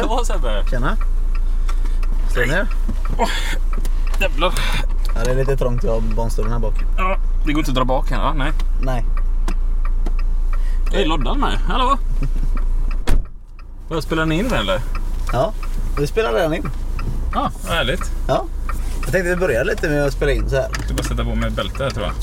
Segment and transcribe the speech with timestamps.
[0.00, 0.64] Hallå Sebbe!
[0.70, 0.96] Tjena.
[2.32, 2.66] Slå ner.
[4.20, 4.54] Jävlar!
[5.14, 5.84] Ja, det är lite trångt.
[5.84, 6.74] Jag har barnstolen här bak.
[6.96, 7.16] Ja,
[7.46, 8.34] det går inte att dra bak här?
[8.34, 8.52] Nej.
[8.82, 9.04] Nej.
[10.92, 11.58] Är Loddan med?
[11.68, 11.98] Hallå?
[13.88, 14.80] Vad spelar ni in eller?
[15.32, 15.52] Ja,
[15.98, 16.70] vi spelar redan in.
[17.34, 18.12] Ja, vad härligt.
[18.28, 18.44] Ja.
[19.02, 20.68] Jag tänkte vi börjar lite med att spela in så här.
[20.84, 22.14] Ska bara sätta på mig ett bälte här tror jag.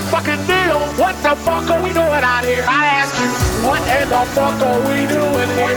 [0.00, 0.80] Big fucking deal.
[0.96, 2.64] What the fuck are we doing out here?
[2.66, 3.28] I ask you,
[3.68, 5.76] what in the fuck are we doing here?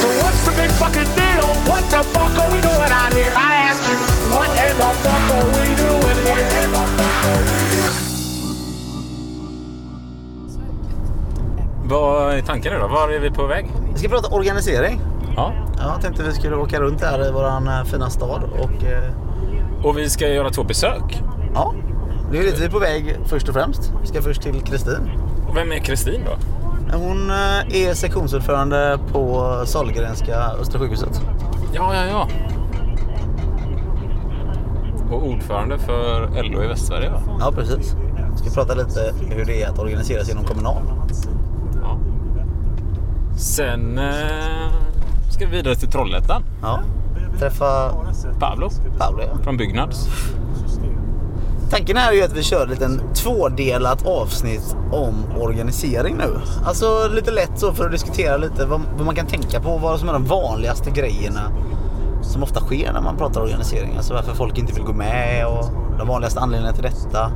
[0.00, 1.46] So what's the big fucking deal?
[1.66, 3.32] What the fuck are we doing out here?
[3.34, 3.96] I ask you,
[4.30, 6.44] what in the fuck are we doing here?
[11.84, 12.88] Vad är tanken nu då?
[12.88, 13.66] Var är vi på väg?
[13.92, 15.00] Vi ska prata organisering.
[15.36, 15.52] Ja.
[15.78, 19.12] Ja, jag tänkte vi skulle åka runt här i våran eh, fina stad och eh,
[19.84, 21.22] Och vi ska göra två besök.
[22.34, 23.92] Det är dit vi är på väg först och främst.
[24.00, 25.10] Vi ska först till Kristin.
[25.54, 26.36] Vem är Kristin då?
[26.96, 31.22] Hon eh, är sektionsordförande på Sahlgrenska Östra sjukhuset.
[31.74, 32.28] Ja, ja, ja.
[35.10, 37.22] Och ordförande för LO i Västsverige va?
[37.40, 37.96] Ja, precis.
[38.32, 40.82] Vi ska prata lite hur det är att organisera sig inom Kommunal.
[41.82, 41.98] Ja.
[43.36, 44.14] Sen eh,
[45.30, 46.42] ska vi vidare till Trollhättan.
[46.62, 46.80] Ja.
[47.38, 47.90] Träffa
[48.40, 49.22] Pablo Paolo.
[49.22, 49.38] Ja.
[49.42, 50.08] från Byggnads.
[51.70, 56.40] Tanken är ju att vi kör ett tvådelat avsnitt om organisering nu.
[56.64, 60.00] Alltså lite lätt så för att diskutera lite vad, vad man kan tänka på, vad
[60.00, 61.52] som är de vanligaste grejerna
[62.22, 63.96] som ofta sker när man pratar organisering.
[63.96, 65.64] Alltså varför folk inte vill gå med och
[65.98, 67.32] de vanligaste anledningarna till detta.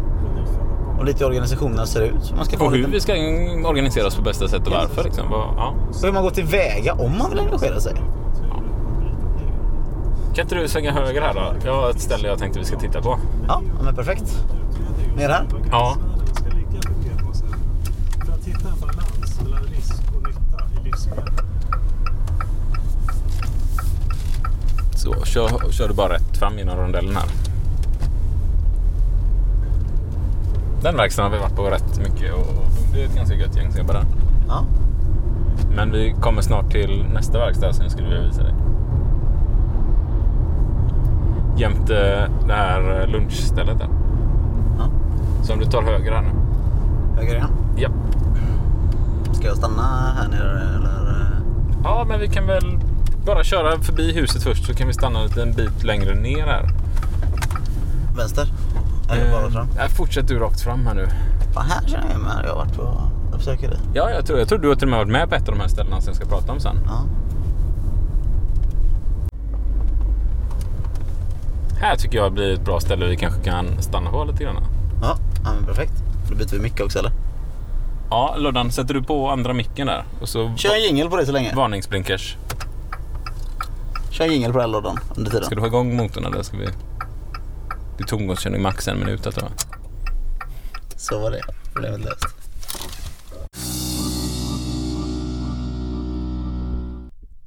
[0.98, 2.32] Och lite hur organisationerna ser ut.
[2.36, 3.12] Man ska Och hur lite, vi ska
[3.68, 5.04] organisera oss på bästa sätt och varför.
[5.04, 5.24] Liksom.
[5.30, 5.74] Ja.
[5.92, 7.94] så hur man går tillväga om man vill engagera sig.
[10.39, 11.55] Kan inte du svänga höger här då?
[11.64, 13.19] Jag har ett ställe jag tänkte vi ska titta på.
[13.48, 14.45] Ja, men perfekt.
[15.17, 15.47] Ner här.
[15.70, 15.97] Ja.
[24.96, 27.29] Så, kör, kör du bara rätt fram genom rondellen här.
[30.83, 32.46] Den verkstaden har vi varit på rätt mycket och
[32.95, 34.05] det är ett ganska gött gäng som jobbar där.
[34.48, 34.64] Ja.
[35.77, 38.55] Men vi kommer snart till nästa verkstad som jag skulle vilja visa dig.
[41.58, 43.89] Jämte det här lunchstället där.
[44.79, 44.89] ja.
[45.42, 46.30] Så om du tar höger här nu.
[47.17, 47.51] Höger igen.
[47.77, 47.92] Japp.
[49.33, 49.83] Ska jag stanna
[50.17, 51.41] här nere eller?
[51.85, 52.79] Ja, men vi kan väl
[53.27, 56.68] bara köra förbi huset först så kan vi stanna en liten bit längre ner här.
[58.17, 58.48] Vänster?
[59.11, 59.67] Eller bara Eh, fram?
[59.77, 61.07] ja, fortsätt du rakt fram här nu.
[61.55, 62.33] Fan, här känner jag mig.
[62.45, 63.02] Jag har varit på
[63.35, 63.77] uppsökeri.
[63.95, 65.55] Ja, jag tror, jag tror du har till och med varit med på ett av
[65.55, 66.77] de här ställena som jag ska prata om sen.
[66.86, 67.01] Ja.
[71.80, 74.56] Här tycker jag blir ett bra ställe vi kanske kan stanna på lite grann.
[75.02, 75.92] Ja, ja perfekt.
[76.30, 77.12] Då byter vi mick också eller?
[78.11, 80.05] Ja, Loddan, sätter du på andra micken där?
[80.20, 81.55] Och så Kör en jingel på det så länge.
[81.55, 82.36] varningsblinkers.
[84.11, 85.46] Kör en jingel på den lådan under tiden.
[85.46, 86.64] Ska du ha igång motorn eller ska vi...
[87.96, 91.00] Det är tomgångskörning max en minut här, tror jag.
[91.00, 91.40] Så var det.
[91.72, 92.24] Problemet löst.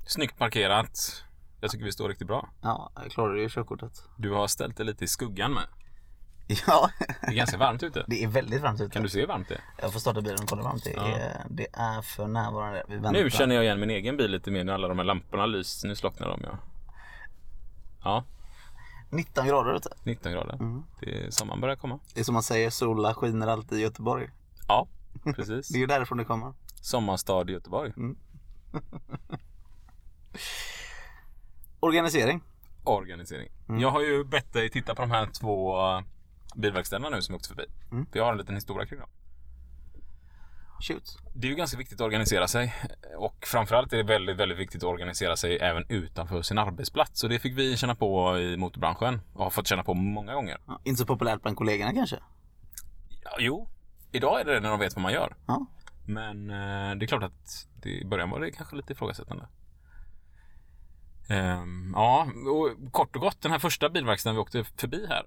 [0.06, 1.24] Snyggt parkerat.
[1.62, 2.50] Jag tycker vi står riktigt bra.
[2.62, 4.04] Ja, jag klarade ju körkortet.
[4.18, 5.64] Du har ställt dig lite i skuggan med.
[6.68, 6.90] Ja,
[7.22, 8.06] Det är ganska varmt ute.
[8.08, 8.94] det är väldigt varmt ute.
[8.94, 9.62] Kan du se hur varmt det är?
[9.82, 11.20] Jag får starta bilen och kolla hur varmt det är.
[11.20, 11.46] Ja.
[11.50, 12.84] Det är för närvarande.
[12.88, 13.12] Vi väntar.
[13.12, 15.88] Nu känner jag igen min egen bil lite mer när alla de här lamporna lyser.
[15.88, 16.58] Nu slocknar de ja.
[18.04, 18.24] Ja,
[19.10, 19.90] 19 grader ute.
[20.04, 20.54] 19 grader.
[20.54, 20.84] Mm.
[21.00, 22.00] Det är sommaren börjar komma.
[22.14, 24.30] Det är som man säger, sola skiner alltid i Göteborg.
[24.68, 24.88] Ja,
[25.36, 25.68] precis.
[25.72, 26.54] Det är ju därifrån det kommer.
[26.82, 27.94] Sommarstad i Göteborg.
[31.82, 32.42] Organisering.
[32.84, 33.50] Organisering.
[33.70, 33.82] Mm.
[33.82, 36.02] Jag har ju bett dig titta på de här två eh,
[36.56, 37.66] bilverkstäderna nu som jag åkte förbi.
[37.92, 38.06] Mm.
[38.06, 39.10] För jag har en liten historia kring dem.
[40.82, 41.18] Shoot.
[41.36, 42.74] Det är ju ganska viktigt att organisera sig
[43.18, 47.24] och framförallt är det väldigt, väldigt viktigt att organisera sig även utanför sin arbetsplats.
[47.24, 50.58] Och det fick vi känna på i motorbranschen och har fått känna på många gånger.
[50.68, 52.20] Ja, inte så populärt bland kollegorna kanske.
[53.24, 53.68] Ja, jo,
[54.12, 55.36] idag är det när de vet vad man gör.
[55.48, 55.66] Ja.
[56.06, 59.48] Men eh, det är klart att det, i början var det kanske lite ifrågasättande.
[61.32, 65.26] Ehm, ja, och kort och gott den här första bilverkstaden vi åkte förbi här.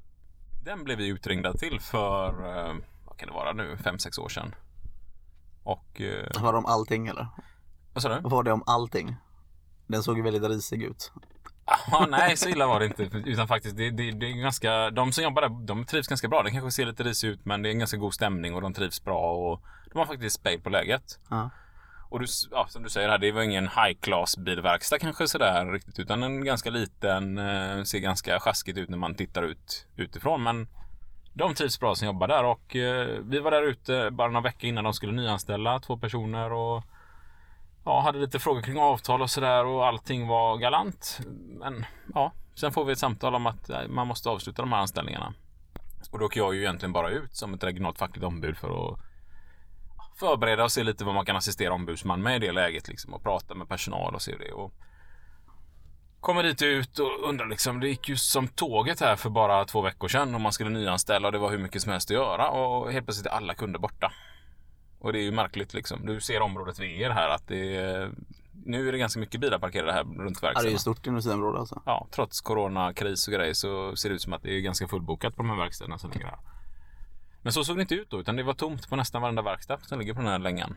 [0.64, 2.74] Den blev vi utringda till för, eh,
[3.04, 4.54] vad kan det vara nu, fem sex år sedan.
[5.62, 7.26] Och, eh, Var det om allting eller?
[7.92, 8.28] vad sa du?
[8.28, 9.16] Var det om allting?
[9.86, 11.12] Den såg ju väldigt risig ut.
[11.90, 13.02] Ja, nej, så illa var det inte.
[13.02, 16.42] Utan faktiskt, det, det, det är ganska, de som jobbar där, de trivs ganska bra.
[16.42, 18.74] Det kanske ser lite risigt ut, men det är en ganska god stämning och de
[18.74, 19.60] trivs bra och
[19.92, 21.18] de har faktiskt spejl på läget.
[21.28, 21.50] Ja.
[22.14, 25.72] Och du, ja, som du säger här, det var ingen high class bilverkstad kanske sådär
[25.72, 30.42] riktigt, utan en ganska liten, eh, ser ganska sjaskigt ut när man tittar ut utifrån.
[30.42, 30.68] Men
[31.32, 34.68] de trivs bra som jobbar där och eh, vi var där ute bara några veckor
[34.68, 36.84] innan de skulle nyanställa två personer och
[37.84, 41.20] ja, hade lite frågor kring avtal och sådär och allting var galant.
[41.58, 44.80] Men ja, sen får vi ett samtal om att eh, man måste avsluta de här
[44.80, 45.34] anställningarna.
[46.10, 48.98] Och då åker jag ju egentligen bara ut som ett regionalt fackligt ombud för att
[50.16, 53.22] förbereda och se lite vad man kan assistera ombudsman med i det läget liksom och
[53.22, 54.52] prata med personal och se det.
[54.52, 54.72] Och
[56.20, 59.80] kommer dit ut och undrar liksom, det gick ju som tåget här för bara två
[59.82, 62.50] veckor sedan om man skulle nyanställa och det var hur mycket som helst att göra
[62.50, 64.12] och helt plötsligt är alla kunder borta.
[64.98, 66.06] Och det är ju märkligt liksom.
[66.06, 68.12] Du ser området vid er här att det är,
[68.64, 70.72] nu är det ganska mycket bilar parkerade här runt Ja, det är verkstaden.
[70.72, 71.82] ju stort industriområde alltså.
[71.86, 75.36] Ja, trots coronakris och grejer så ser det ut som att det är ganska fullbokat
[75.36, 76.38] på de här verkstäderna som ligger här.
[77.44, 79.78] Men så såg det inte ut då, utan det var tomt på nästan varenda verkstad
[79.82, 80.76] som ligger på den här längan.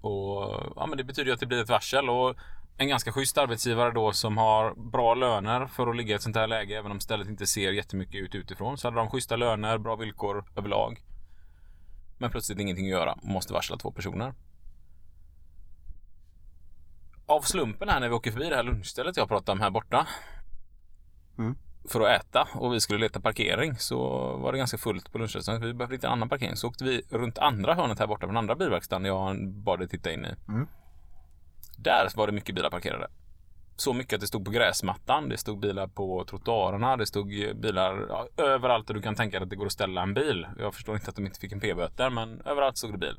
[0.00, 2.36] Och ja, men det betyder ju att det blir ett varsel och
[2.76, 6.36] en ganska schysst arbetsgivare då som har bra löner för att ligga i ett sånt
[6.36, 8.78] här läge, även om stället inte ser jättemycket ut utifrån.
[8.78, 11.02] Så hade de schyssta löner, bra villkor överlag.
[12.18, 14.34] Men plötsligt ingenting att göra och måste varsla två personer.
[17.26, 20.06] Av slumpen här när vi åker förbi det här lunchstället jag pratade om här borta.
[21.38, 21.56] Mm.
[21.88, 23.98] För att äta och vi skulle leta parkering så
[24.36, 25.66] var det ganska fullt på lunchrestaurangen.
[25.66, 26.56] Vi behövde en annan parkering.
[26.56, 30.12] Så åkte vi runt andra hörnet här borta från andra bilverkstaden jag bad dig titta
[30.12, 30.34] in i.
[30.48, 30.68] Mm.
[31.78, 33.08] Där var det mycket bilar parkerade.
[33.76, 38.06] Så mycket att det stod på gräsmattan, det stod bilar på trottoarerna, det stod bilar
[38.08, 40.46] ja, överallt där du kan tänka dig att det går att ställa en bil.
[40.58, 43.16] Jag förstår inte att de inte fick en p-böter, men överallt stod det bil.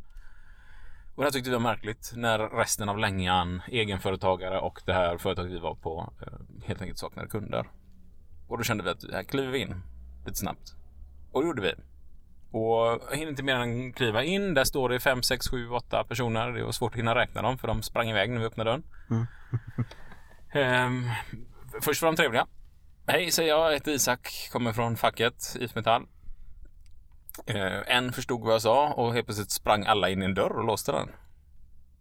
[1.15, 5.17] Och det här tyckte vi var märkligt när resten av längan, egenföretagare och det här
[5.17, 7.65] företaget vi var på eh, helt enkelt saknade kunder.
[8.49, 9.81] Och då kände vi att här kliver vi in
[10.25, 10.75] lite snabbt.
[11.31, 11.73] Och det gjorde vi.
[12.51, 14.53] Och jag hinner inte mer än kliva in.
[14.53, 16.51] Där står det 5, 6, 7, 8 personer.
[16.51, 18.83] Det var svårt att hinna räkna dem för de sprang iväg när vi öppnade dörren.
[20.53, 21.09] Ehm,
[21.81, 22.47] först var de trevliga.
[23.07, 26.05] Hej säger jag, jag heter Isak, kommer från facket IF Metall.
[27.45, 30.57] Eh, en förstod vad jag sa och helt plötsligt sprang alla in i en dörr
[30.57, 31.09] och låste den.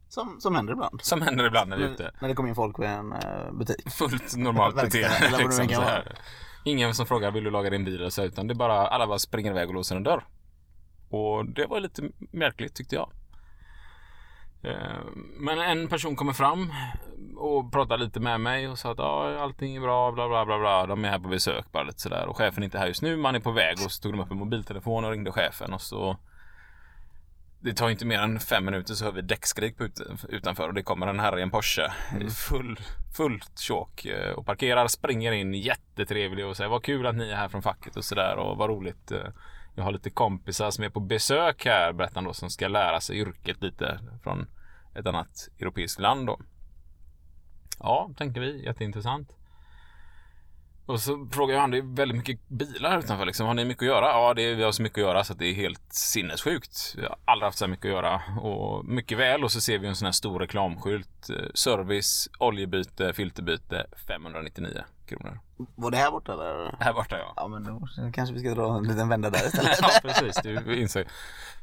[0.08, 1.00] Som, som händer ibland.
[1.02, 2.10] Som händer ibland när vi är ute.
[2.20, 3.90] När, det kommer in folk vid en eh, butik.
[3.90, 5.38] Fullt normalt beteende.
[5.38, 6.18] liksom, så här.
[6.64, 9.18] Ingen som frågar vill du laga din bil så, utan det är bara alla bara
[9.18, 10.24] springer iväg och låser en dörr.
[11.10, 13.10] Och det var lite märkligt tyckte jag.
[14.62, 15.04] Eh,
[15.38, 16.72] Men en person kommer fram
[17.36, 20.58] och pratar lite med mig och sa att ja, allting är bra, bla bla bla
[20.58, 20.86] bla.
[20.86, 22.26] De är här på besök bara lite sådär.
[22.26, 23.76] Och chefen är inte här just nu, man är på väg.
[23.84, 26.16] Och så tog de upp en mobiltelefon och ringde chefen och så
[27.60, 29.76] det tar inte mer än fem minuter så hör vi däckskrik
[30.28, 32.80] utanför och det kommer en herre i en Porsche i full,
[33.16, 37.36] fullt tjåk eh, och parkerar, springer in jättetrevlig och säger vad kul att ni är
[37.36, 39.10] här från facket och sådär och vad roligt.
[39.12, 39.26] eh,
[39.76, 43.00] Jag har lite kompisar som är på besök här, berättar han då, som ska lära
[43.00, 44.46] sig yrket lite från
[44.94, 46.40] ett annat europeiskt land då.
[47.80, 49.36] Ja, tänkte vi, jätteintressant.
[50.88, 53.46] Och så frågar jag han, det är väldigt mycket bilar utanför liksom.
[53.46, 54.06] Har ni mycket att göra?
[54.06, 56.94] Ja, det är, vi har så mycket att göra så att det är helt sinnessjukt.
[56.96, 58.22] Jag har aldrig haft så här mycket att göra.
[58.40, 59.44] Och mycket väl.
[59.44, 61.30] Och så ser vi en sån här stor reklamskylt.
[61.30, 65.40] Eh, Service, oljebyte, filterbyte, 599 kronor.
[65.74, 66.76] Var det här borta eller?
[66.80, 67.32] Här borta ja.
[67.36, 69.78] Ja men då kanske vi ska dra en liten vända där istället.
[69.82, 70.36] ja, precis.
[70.42, 71.06] Du inser.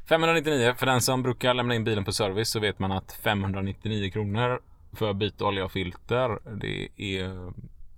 [0.08, 0.74] 599.
[0.76, 4.60] För den som brukar lämna in bilen på service så vet man att 599 kronor
[4.92, 6.38] för byte olja och filter.
[6.60, 7.52] Det är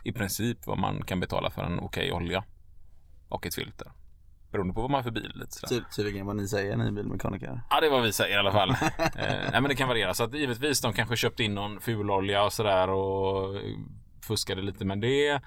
[0.09, 2.45] i princip vad man kan betala för en okej olja.
[3.29, 3.93] Och ett filter.
[4.51, 5.33] Beroende på vad man har för bil.
[5.35, 5.85] Lite sådär.
[5.97, 7.63] Tydligen vad ni säger ni bilmekaniker.
[7.71, 8.71] Ja, det är vad vi säger i alla fall.
[8.99, 10.15] eh, nej, men det kan variera.
[10.15, 13.61] Så att givetvis de kanske köpt in någon fulolja och sådär och
[14.27, 15.43] fuskade lite med det.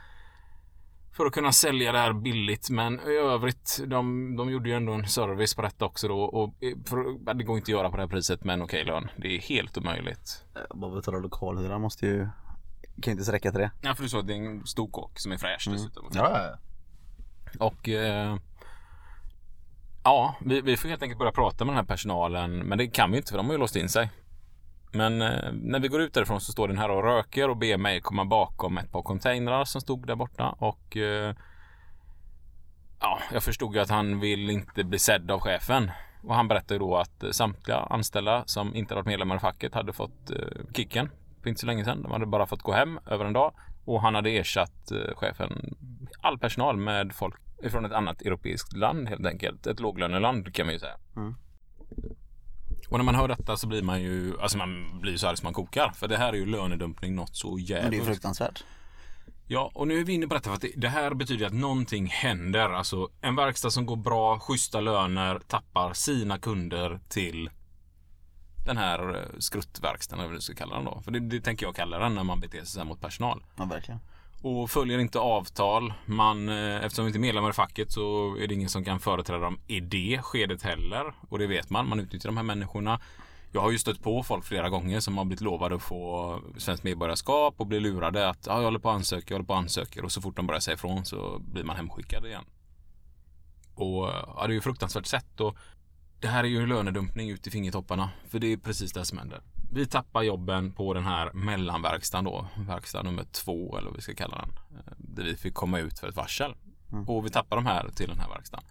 [1.14, 2.70] För att kunna sälja det här billigt.
[2.70, 6.22] Men i övrigt, de, de gjorde ju ändå en service på detta också då.
[6.22, 6.56] Och
[6.86, 9.08] för, det går inte att göra på det här priset med en okej lön.
[9.18, 10.46] Det är helt omöjligt.
[10.56, 12.28] Eh, Bara betala lokalhyra måste ju
[13.02, 13.72] kan inte sträcka till det.
[13.82, 16.10] Ja, för du sa att det är en stor kåk som är fräsch dessutom.
[16.14, 16.58] Ja,
[17.54, 18.38] ja, Och eh,
[20.04, 22.58] ja, vi, vi får helt enkelt börja prata med den här personalen.
[22.58, 24.10] Men det kan vi inte för de har ju låst in sig.
[24.92, 27.78] Men eh, när vi går ut därifrån så står den här och röker och ber
[27.78, 30.50] mig komma bakom ett par containrar som stod där borta.
[30.50, 31.36] Och eh,
[33.00, 35.92] ja, jag förstod ju att han vill inte bli sedd av chefen.
[36.24, 40.30] Och han berättade då att samtliga anställda som inte varit medlemmar i facket hade fått
[40.30, 41.10] eh, kicken
[41.42, 42.02] för inte så länge sedan.
[42.02, 43.54] De hade bara fått gå hem över en dag
[43.86, 45.76] och han hade ersatt eh, chefen,
[46.22, 47.36] all personal med folk
[47.72, 49.68] från ett annat europeiskt land helt enkelt.
[49.68, 50.96] Ett låglöneland kan man ju säga.
[51.16, 51.36] Mm.
[52.90, 55.46] Och när man hör detta så blir man ju, alltså man blir så arg som
[55.46, 55.92] man kokar.
[55.96, 58.06] För det här är ju lönedumpning något så Men det är jävligt.
[58.06, 58.64] fruktansvärt.
[59.48, 62.08] Ja, och nu är vi inne på detta för att det här betyder att någonting
[62.08, 62.70] händer.
[62.70, 67.50] Alltså en verkstad som går bra, schyssta löner, tappar sina kunder till
[68.66, 71.02] den här eh, skruttverkstaden, eller vad du ska kalla den då.
[71.02, 73.44] För det, det tänker jag kalla den när man beter sig så här mot personal.
[73.56, 74.00] Ja verkligen.
[74.42, 75.94] Och följer inte avtal.
[76.06, 79.00] Man, eh, eftersom vi inte är medlemmar i facket så är det ingen som kan
[79.00, 81.14] företräda dem i det skedet heller.
[81.30, 81.90] Och det vet man.
[81.90, 83.00] Man utnyttjar de här människorna.
[83.54, 86.84] Jag har ju stött på folk flera gånger som har blivit lovade att få svenskt
[86.84, 89.60] medborgarskap och blir lurade att ja, jag håller på att ansöka, jag håller på att
[89.60, 92.46] ansöka och så fort de börjar säga ifrån så blir man hemskickad igen.
[93.76, 95.58] Och ja, det är ju fruktansvärt sett och
[96.22, 99.42] det här är ju lönedumpning ut i fingertopparna för det är precis det som händer.
[99.74, 104.14] Vi tappar jobben på den här mellanverkstaden då, verkstad nummer två eller vad vi ska
[104.14, 104.50] kalla den.
[104.78, 106.56] eh, Där vi fick komma ut för ett varsel.
[107.08, 108.66] Och vi tappar de här till den här verkstaden.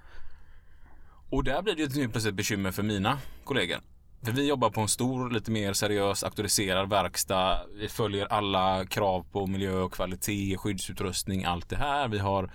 [1.30, 3.78] Och där blir det ju plötsligt bekymmer för mina kollegor.
[4.22, 7.60] För vi jobbar på en stor, lite mer seriös, auktoriserad verkstad.
[7.74, 12.08] Vi följer alla krav på miljö och kvalitet, skyddsutrustning, allt det här.
[12.08, 12.50] Vi har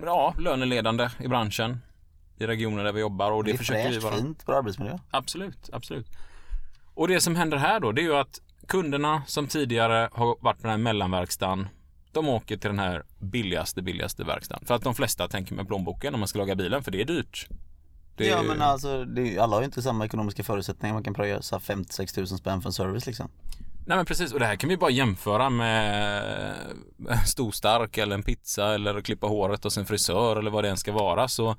[0.00, 1.78] ja, löneledande i branschen
[2.38, 4.16] i regionen där vi jobbar och det, Det är försöker vi fräscht, vara.
[4.16, 4.98] fint, bra arbetsmiljö.
[5.10, 6.06] Absolut, absolut.
[6.94, 10.56] Och det som händer här då, det är ju att kunderna som tidigare har varit
[10.56, 11.68] på den här mellanverkstaden,
[12.12, 14.66] de åker till den här billigaste, billigaste verkstaden.
[14.66, 17.04] För att de flesta tänker med plånboken om man ska laga bilen, för det är
[17.04, 17.46] dyrt.
[18.16, 20.94] Det är, Ja men alltså, det, alla har ju inte samma ekonomiska förutsättningar.
[20.94, 23.30] Man kan pröjsa 50-6 tusen spänn för en service liksom.
[23.86, 26.54] Nej men precis, och det här kan vi bara jämföra med
[27.08, 30.70] en stor stark eller en pizza eller klippa håret hos en frisör eller vad det
[30.70, 31.28] än ska vara.
[31.28, 31.56] Så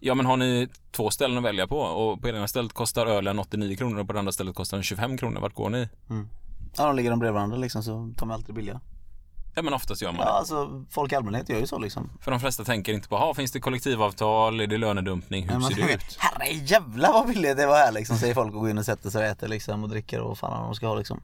[0.00, 3.38] ja men har ni två ställen att välja på och på ena stället kostar ölen
[3.38, 5.40] 89 kronor och på det andra stället kostar den 25 kronor.
[5.40, 5.88] Vart går ni?
[6.76, 8.80] Ja de ligger de bredvid varandra liksom så tar man alltid det billiga.
[9.54, 10.30] Ja men oftast gör man Ja det.
[10.32, 12.10] alltså folk i allmänhet gör ju så liksom.
[12.20, 15.74] För de flesta tänker inte på, ha, finns det kollektivavtal, är det lönedumpning, hur Nej,
[15.74, 16.16] ser det ut?
[16.18, 19.10] Herre jävlar vad billigt det var här liksom säger folk och går in och sätter
[19.10, 21.20] sig och äter liksom och dricker och vad fan de ska ha liksom.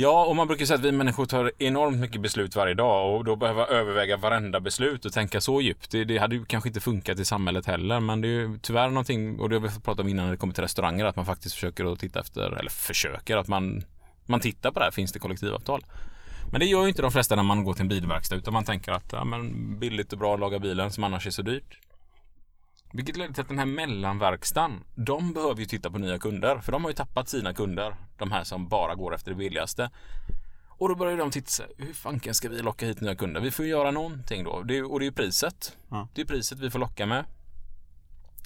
[0.00, 3.24] Ja, och man brukar säga att vi människor tar enormt mycket beslut varje dag och
[3.24, 5.90] då behöver överväga varenda beslut och tänka så djupt.
[5.90, 8.88] Det, det hade ju kanske inte funkat i samhället heller, men det är ju tyvärr
[8.88, 11.16] någonting, och det har vi fått prata om innan när det kommer till restauranger, att
[11.16, 13.82] man faktiskt försöker att titta efter, eller försöker, att man,
[14.26, 15.84] man tittar på det här, finns det kollektivavtal?
[16.50, 18.64] Men det gör ju inte de flesta när man går till en bilverkstad, utan man
[18.64, 21.78] tänker att ja, men billigt och bra att laga bilen som annars är så dyrt.
[22.92, 26.58] Vilket leder till att den här mellanverkstaden, de behöver ju titta på nya kunder.
[26.58, 27.96] För de har ju tappat sina kunder.
[28.18, 29.90] De här som bara går efter det billigaste.
[30.68, 33.40] Och då börjar de titta hur fanken ska vi locka hit nya kunder?
[33.40, 34.62] Vi får ju göra någonting då.
[34.62, 35.76] Det är, och det är ju priset.
[35.90, 36.08] Ja.
[36.14, 37.24] Det är priset vi får locka med.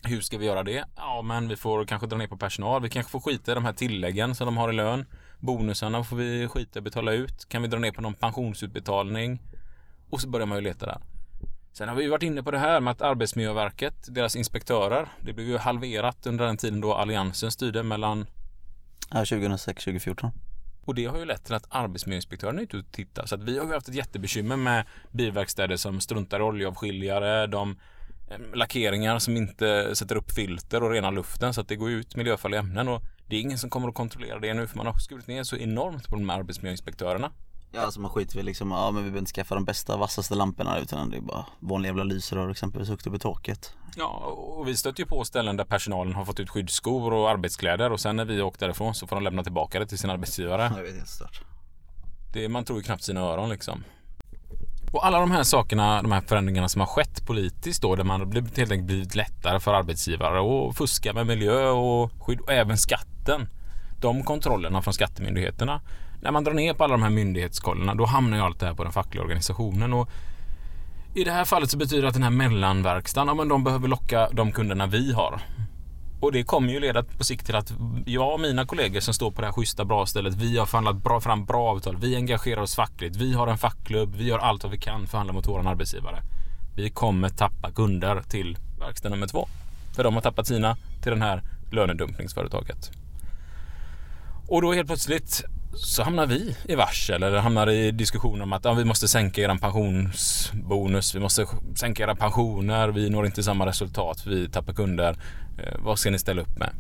[0.03, 0.85] Hur ska vi göra det?
[0.97, 2.83] Ja, men vi får kanske dra ner på personal.
[2.83, 5.07] Vi kanske får skita i de här tilläggen som de har i lön.
[5.39, 7.49] Bonusarna får vi skita i betala ut.
[7.49, 9.43] Kan vi dra ner på någon pensionsutbetalning?
[10.11, 11.01] Och så börjar man ju leta där.
[11.77, 15.47] Sen har vi varit inne på det här med att Arbetsmiljöverket, deras inspektörer, det blev
[15.47, 18.27] ju halverat under den tiden då Alliansen styrde mellan
[19.11, 20.31] Ja 2006, 2014.
[20.85, 23.27] och det har ju lett till att arbetsmiljöinspektörerna är ute och tittar.
[23.27, 27.77] Så att vi har ju haft ett jättebekymmer med bilverkstäder som struntar i oljeavskiljare, de
[28.31, 32.17] eh, lackeringar som inte sätter upp filter och renar luften så att det går ut
[32.17, 34.99] miljöfarliga ämnen och det är ingen som kommer att kontrollera det nu för man har
[34.99, 37.33] skurit ner så enormt på de här arbetsmiljöinspektörerna.
[37.75, 40.35] Ja alltså man skiter väl liksom, ja men vi behöver inte skaffa de bästa vassaste
[40.35, 43.75] lamporna utan det är bara vanliga jävla lysrör exempelvis högt upp i taket.
[43.97, 44.07] Ja,
[44.59, 48.01] och vi stöter ju på ställen där personalen har fått ut skyddsskor och arbetskläder och
[48.01, 50.73] sen när vi åkt därifrån så får de lämna tillbaka det till sin arbetsgivare.
[50.77, 51.41] Jag vet helt stört.
[52.33, 53.85] Det, man tror ju knappt sina öron liksom.
[54.93, 58.21] Och alla de här sakerna, de här förändringarna som har skett politiskt då, där man
[58.21, 62.53] har blivit- helt enkelt blivit lättare för arbetsgivare att fuska med miljö och skydd och
[62.53, 63.49] även skatten.
[64.01, 65.81] De kontrollerna från skattemyndigheterna.
[66.25, 68.75] När man drar ner på alla de här myndighetskollerna då hamnar ju allt det här
[68.75, 69.93] på den fackliga organisationen.
[69.93, 70.09] Och
[71.15, 73.89] I det här fallet så betyder det att den här mellanverkstaden, ja men de behöver
[73.89, 75.41] locka de kunderna vi har.
[76.21, 77.73] Och det kommer ju leda på sikt till att
[78.07, 80.97] jag och mina kollegor som står på det här schyssta bra stället, vi har förhandlat
[80.97, 81.97] bra, fram bra avtal.
[81.97, 83.17] Vi engagerar oss fackligt.
[83.17, 84.15] Vi har en fackklubb.
[84.17, 86.23] Vi gör allt vad vi kan förhandla mot våran arbetsgivare.
[86.77, 89.49] Vi kommer tappa kunder till verkstad nummer två.
[89.97, 92.91] För de har tappat sina till den här lönedumpningsföretaget.
[94.49, 95.45] Och då helt plötsligt
[95.77, 99.41] så hamnar vi i varsel eller hamnar i diskussion om att ja, vi måste sänka
[99.41, 105.17] eran pensionsbonus, vi måste sänka era pensioner, vi når inte samma resultat, vi tappar kunder.
[105.59, 106.71] Eh, vad ska ni ställa upp med?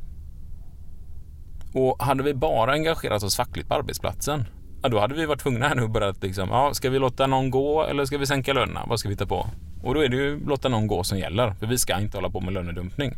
[1.74, 4.44] Och hade vi bara engagerat oss fackligt på arbetsplatsen,
[4.82, 6.98] ja, då hade vi varit tvungna här nu att börja att liksom, ja, ska vi
[6.98, 8.84] låta någon gå eller ska vi sänka lönerna?
[8.88, 9.46] Vad ska vi ta på?
[9.82, 12.30] Och då är det ju låta någon gå som gäller, för vi ska inte hålla
[12.30, 13.16] på med lönedumpning.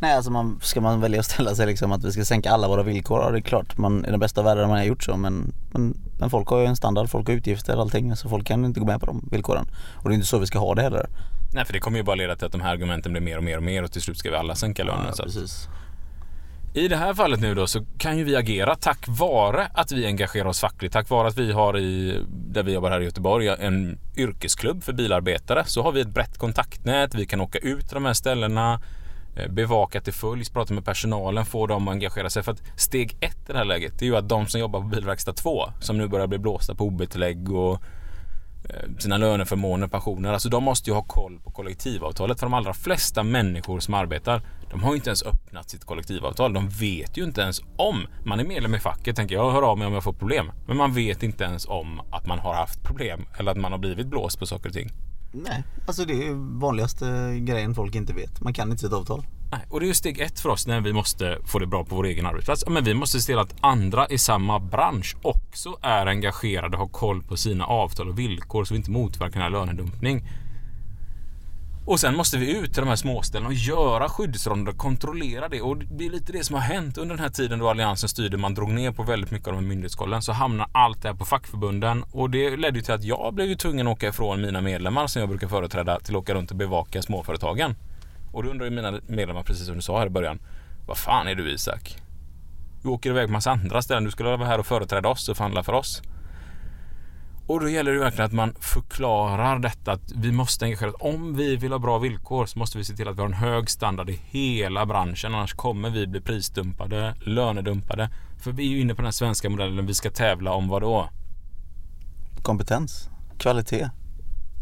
[0.00, 2.68] Nej alltså man, ska man välja att ställa sig liksom att vi ska sänka alla
[2.68, 5.16] våra villkor, ja det är klart man i den bästa världen man har gjort så
[5.16, 8.46] men, men, men folk har ju en standard, folk har utgifter och allting så folk
[8.46, 9.66] kan inte gå med på de villkoren.
[9.96, 11.06] Och det är inte så vi ska ha det heller.
[11.54, 13.44] Nej, för det kommer ju bara leda till att de här argumenten blir mer och
[13.44, 15.06] mer och mer och till slut ska vi alla sänka lönen.
[15.18, 15.68] Ja, precis.
[16.74, 20.06] I det här fallet nu då så kan ju vi agera tack vare att vi
[20.06, 20.92] engagerar oss fackligt.
[20.92, 24.92] Tack vare att vi har i, där vi jobbar här i Göteborg, en yrkesklubb för
[24.92, 25.64] bilarbetare.
[25.66, 27.14] Så har vi ett brett kontaktnät.
[27.14, 28.80] Vi kan åka ut till de här ställena,
[29.36, 32.42] Eh, bevaka till följs, prata med personalen, få dem att engagera sig.
[32.42, 34.80] För att steg ett i det här läget, det är ju att de som jobbar
[34.80, 37.82] på bilverkstad 2, som nu börjar bli blåsta på OB-tillägg och
[38.68, 40.32] eh, sina löneförmåner, pensioner.
[40.32, 42.40] Alltså de måste ju ha koll på kollektivavtalet.
[42.40, 46.52] För de allra flesta människor som arbetar, de har ju inte ens öppnat sitt kollektivavtal.
[46.52, 49.16] De vet ju inte ens om man är medlem i facket.
[49.16, 50.52] Tänker jag, hör av mig om jag får problem.
[50.66, 53.78] Men man vet inte ens om att man har haft problem eller att man har
[53.78, 54.90] blivit blåst på saker och ting.
[55.32, 58.40] Nej, alltså det är vanligaste grejen folk inte vet.
[58.40, 59.26] Man kan inte sitt avtal.
[59.50, 61.84] Nej, och det är ju steg ett för oss när vi måste få det bra
[61.84, 62.64] på vår egen arbetsplats.
[62.68, 66.88] Men vi måste se till att andra i samma bransch också är engagerade och har
[66.88, 70.22] koll på sina avtal och villkor så vi inte motverkar den här lönedumpning.
[71.84, 75.60] Och sen måste vi ut till de här småställena och göra skyddsronder, kontrollera det.
[75.60, 78.36] Och det är lite det som har hänt under den här tiden då Alliansen styrde.
[78.36, 80.22] Man drog ner på väldigt mycket av de här myndighetskollen.
[80.22, 82.04] Så hamnar allt det här på fackförbunden.
[82.12, 85.06] Och det ledde ju till att jag blev ju tvungen att åka ifrån mina medlemmar
[85.06, 87.76] som jag brukar företräda till att åka runt och bevaka småföretagen.
[88.32, 90.40] Och då undrar ju mina medlemmar, precis som du sa här i början.
[90.86, 91.96] Vad fan är du Isak?
[92.82, 94.04] Du åker iväg på massa andra ställen.
[94.04, 96.02] Du skulle vara här och företräda oss och förhandla för oss.
[97.50, 100.96] Och då gäller det verkligen att man förklarar detta att vi måste engagera oss.
[101.00, 103.34] Om vi vill ha bra villkor så måste vi se till att vi har en
[103.34, 105.34] hög standard i hela branschen.
[105.34, 108.10] Annars kommer vi bli prisdumpade, lönedumpade.
[108.42, 109.86] För vi är ju inne på den svenska modellen.
[109.86, 111.10] Vi ska tävla om vad då?
[112.42, 113.90] Kompetens, kvalitet.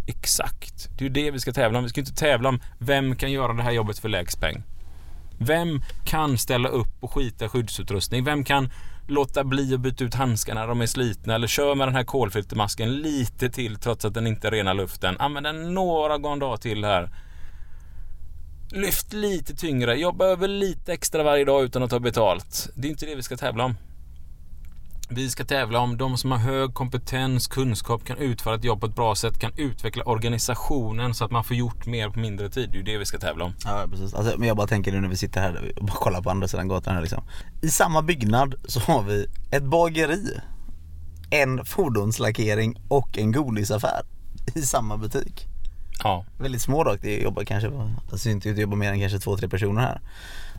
[0.07, 0.89] Exakt.
[0.99, 1.85] Det är ju det vi ska tävla om.
[1.85, 4.63] Vi ska inte tävla om vem kan göra det här jobbet för lägst peng.
[5.39, 8.25] Vem kan ställa upp och skita skyddsutrustning?
[8.25, 8.71] Vem kan
[9.09, 12.05] låta bli att byta ut handskarna när de är slitna eller kör med den här
[12.05, 15.17] kolfiltermasken lite till trots att den inte renar luften.
[15.19, 17.11] Använd den några gånger till här.
[18.73, 19.95] Lyft lite tyngre.
[19.95, 22.69] Jobba över lite extra varje dag utan att ta betalt.
[22.75, 23.75] Det är inte det vi ska tävla om.
[25.11, 28.87] Vi ska tävla om de som har hög kompetens, kunskap, kan utföra ett jobb på
[28.87, 32.69] ett bra sätt, kan utveckla organisationen så att man får gjort mer på mindre tid.
[32.73, 33.55] Det är ju det vi ska tävla om.
[33.65, 34.15] Ja precis.
[34.15, 36.49] Alltså, men jag bara tänker nu när vi sitter här och bara kollar på andra
[36.49, 37.25] sidan gatan här liksom.
[37.63, 40.41] I samma byggnad så har vi ett bageri,
[41.31, 44.03] en fordonslackering och en godisaffär
[44.55, 45.47] i samma butik.
[46.05, 47.71] Ja, Väldigt små dock, det jobbar kanske,
[48.11, 50.01] det ser inte ut att jobba mer än kanske två, tre personer här.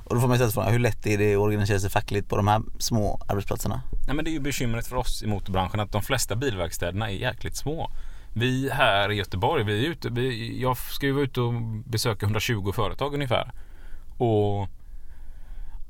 [0.10, 2.30] Och då får man ställa sig frågan, hur lätt är det att organisera sig fackligt
[2.30, 3.82] på de här små arbetsplatserna?
[4.08, 7.16] Nej, men det är ju bekymret för oss i motorbranschen att de flesta bilverkstäderna är
[7.16, 7.92] jäkligt små.
[8.34, 11.54] Vi här i Göteborg, vi är ute, vi, jag ska ju vara ute och
[11.86, 13.52] besöka 120 företag ungefär.
[14.18, 14.70] Och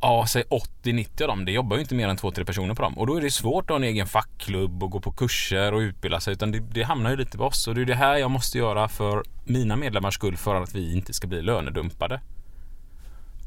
[0.01, 0.43] ja, säg
[0.83, 2.97] 80-90 av dem, det jobbar ju inte mer än 2-3 personer på dem.
[2.97, 5.79] Och då är det svårt att ha en egen fackklubb och gå på kurser och
[5.79, 6.33] utbilda sig.
[6.33, 7.67] Utan det, det hamnar ju lite på oss.
[7.67, 10.95] Och det är det här jag måste göra för mina medlemmars skull för att vi
[10.95, 12.21] inte ska bli lönedumpade.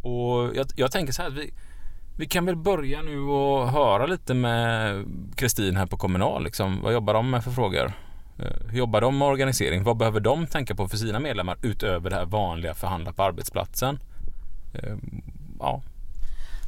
[0.02, 1.52] Och jag, jag tänker så här att vi,
[2.18, 5.04] vi kan väl börja nu och höra lite med
[5.36, 6.44] Kristin här på Kommunal.
[6.44, 6.82] Liksom.
[6.82, 7.92] Vad jobbar de med för frågor?
[8.38, 9.82] Eh, hur jobbar de med organisering?
[9.82, 13.98] Vad behöver de tänka på för sina medlemmar utöver det här vanliga förhandla på arbetsplatsen?
[14.74, 14.96] Eh,
[15.58, 15.82] ja,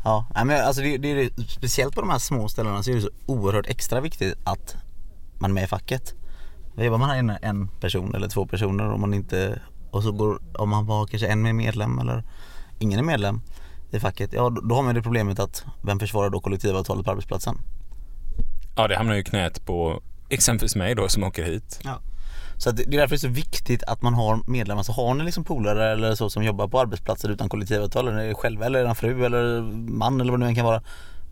[0.04, 2.94] Ja, men alltså det, det är det, speciellt på de här små ställena så är
[2.94, 4.76] det så oerhört extra viktigt att
[5.38, 6.14] man är med i facket.
[6.76, 10.38] Jobbar man här inne en person eller två personer om man inte och så går,
[10.58, 12.24] om man har kanske en med medlem eller
[12.78, 13.40] ingen är medlem
[13.90, 17.58] i facket, ja då, har man det problemet att vem försvarar då kollektivavtalet på arbetsplatsen?
[18.76, 21.80] ja det hamnar ju knät på exempelvis mig då som åker hit.
[21.84, 22.00] Ja.
[22.56, 24.82] Så det är därför det är så viktigt att man har medlemmar.
[24.82, 28.34] Så har ni liksom polare eller så som jobbar på arbetsplatser utan kollektivavtal, eller er
[28.34, 30.82] själva eller er fru eller man eller vad det nu än kan vara.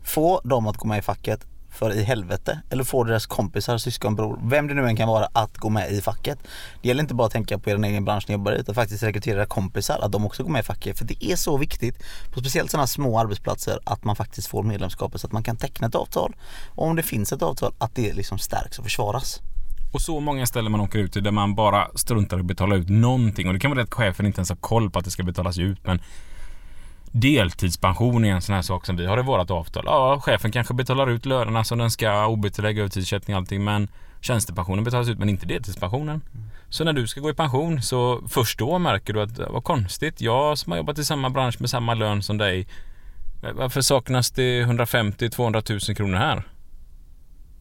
[0.03, 2.61] Få dem att gå med i facket för i helvete.
[2.69, 5.91] Eller få deras kompisar, syskon, bror, vem det nu än kan vara att gå med
[5.91, 6.39] i facket.
[6.81, 9.03] Det gäller inte bara att tänka på er egen bransch ni jobbar i utan faktiskt
[9.03, 10.97] rekrytera kompisar att de också går med i facket.
[10.97, 15.21] För det är så viktigt på speciellt sådana små arbetsplatser att man faktiskt får medlemskapet
[15.21, 16.35] så att man kan teckna ett avtal.
[16.69, 19.41] Och om det finns ett avtal att det liksom stärks och försvaras.
[19.93, 22.75] Och så många ställen man åker ut till där man bara struntar i att betala
[22.75, 23.47] ut någonting.
[23.47, 25.23] Och det kan vara det att chefen inte ens har koll på att det ska
[25.23, 25.79] betalas ut.
[25.83, 26.01] Men
[27.13, 29.83] deltidspension är en sån här sak som vi har i vårt avtal.
[29.85, 33.63] Ja, chefen kanske betalar ut lönerna som den ska, OB-tillägg, övertidsersättning och allting.
[33.63, 33.87] Men
[34.21, 36.21] tjänstepensionen betalas ut men inte deltidspensionen.
[36.69, 40.21] Så när du ska gå i pension så först då märker du att vad konstigt.
[40.21, 42.67] Jag som har jobbat i samma bransch med samma lön som dig.
[43.53, 46.43] Varför saknas det 150-200 000 kronor här?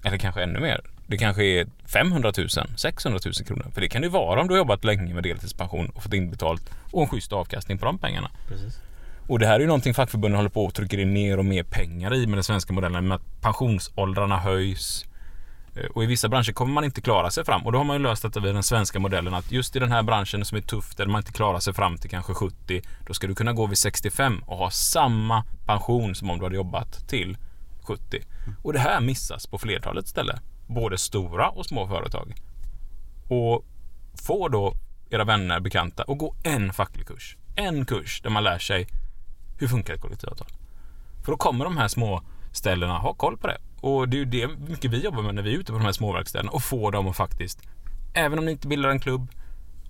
[0.05, 0.81] Eller kanske ännu mer.
[1.07, 3.67] Det kanske är 500 000, 600 000 kronor.
[3.75, 6.15] För det kan det ju vara om du har jobbat länge med deltidspension och fått
[6.15, 8.31] inbetalt och en schysst avkastning på de pengarna.
[8.49, 8.81] Precis.
[9.27, 11.63] Och det här är ju någonting fackförbunden håller på och trycker in mer och mer
[11.63, 15.05] pengar i med den svenska modellen med att pensionsåldrarna höjs.
[15.77, 17.67] Eh, Och i vissa branscher kommer man inte klara sig fram.
[17.67, 19.93] Och då har man ju löst detta vid den svenska modellen att just i den
[19.93, 22.83] här branschen som är tuff där man inte klarar sig fram till kanske 70.
[23.07, 26.57] Då ska du kunna gå vid 65 och ha samma pension som om du hade
[26.57, 27.37] jobbat till
[27.83, 28.21] 70.
[28.63, 30.39] Och det här missas på flertalet ställen.
[30.67, 32.35] Både stora och små företag.
[33.29, 33.65] Och
[34.27, 34.75] få då
[35.11, 37.37] era vänner, bekanta och gå en facklig kurs.
[37.57, 38.87] En kurs där man lär sig
[39.63, 40.47] hur funkar ett kollektivavtal.
[41.25, 42.23] För då kommer de här små
[42.53, 43.59] ställena ha koll på det.
[43.81, 45.85] Och det är ju det mycket vi jobbar med när vi är ute på de
[45.85, 47.59] här småverkstäderna och få dem att faktiskt
[48.15, 49.27] även om ni inte bildar en klubb,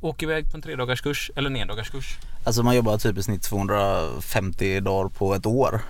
[0.01, 2.19] åk iväg på en tredagarskurs eller en endagarskurs.
[2.45, 5.81] Alltså man jobbar typ i snitt 250 dagar på ett år.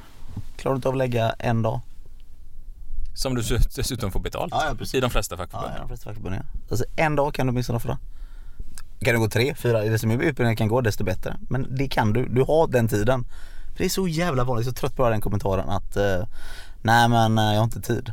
[0.57, 1.81] Klarar du inte av att lägga en dag?
[3.14, 3.42] Som du
[3.77, 4.95] dessutom får betalt Ja, ja, precis.
[4.95, 5.75] i de flesta Ja, fackförbund.
[5.77, 6.40] i de flesta fackförbund ja.
[6.71, 7.99] Alltså en dag kan du åtminstone offra.
[9.01, 11.37] Kan du gå tre, fyra, desto mer utbildning kan gå desto bättre.
[11.49, 13.25] Men det kan du, du har den tiden.
[13.72, 16.26] För det är så jävla vanligt, jag är så trött på den kommentaren att eh,
[16.82, 18.12] Nej men eh, jag har inte tid.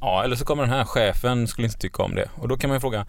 [0.00, 2.28] Ja, eller så kommer den här chefen skulle inte tycka om det.
[2.34, 3.06] Och då kan man ju fråga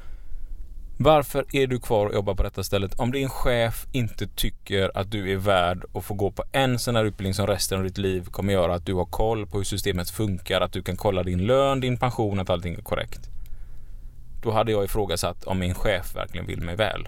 [1.04, 5.12] varför är du kvar och jobbar på detta stället om din chef inte tycker att
[5.12, 7.98] du är värd att få gå på en sån här utbildning som resten av ditt
[7.98, 11.24] liv kommer göra att du har koll på hur systemet funkar, att du kan kolla
[11.24, 13.30] din lön, din pension, att allting är korrekt.
[14.44, 17.08] Då hade jag ifrågasatt om min chef verkligen vill mig väl.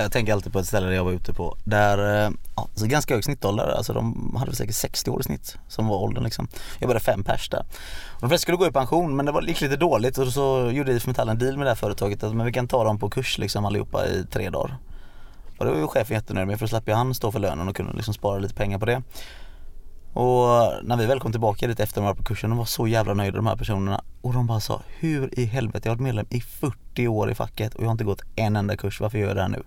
[0.00, 2.86] Jag tänker alltid på ett ställe där jag var ute på där, eh, ja, så
[2.86, 6.24] ganska hög snittålder, alltså de hade väl säkert 60 år i snitt som var åldern
[6.24, 6.48] liksom.
[6.78, 7.60] Jag började fem pers där.
[8.14, 10.70] Och de flesta skulle gå i pension men det var, gick lite dåligt och så
[10.72, 12.98] gjorde IF Metall en deal med det här företaget att men vi kan ta dem
[12.98, 14.76] på kurs liksom allihopa i tre dagar.
[15.58, 17.68] Och det var ju chefen jättenöjd med för då slapp ju han stå för lönen
[17.68, 19.02] och kunde liksom spara lite pengar på det.
[20.12, 22.86] Och när vi väl kom tillbaka dit efter de var på kursen, de var så
[22.86, 24.04] jävla nöjda de här personerna.
[24.22, 27.34] Och de bara sa, hur i helvete, jag har varit medlem i 40 år i
[27.34, 29.62] facket och jag har inte gått en enda kurs, varför gör jag det här nu?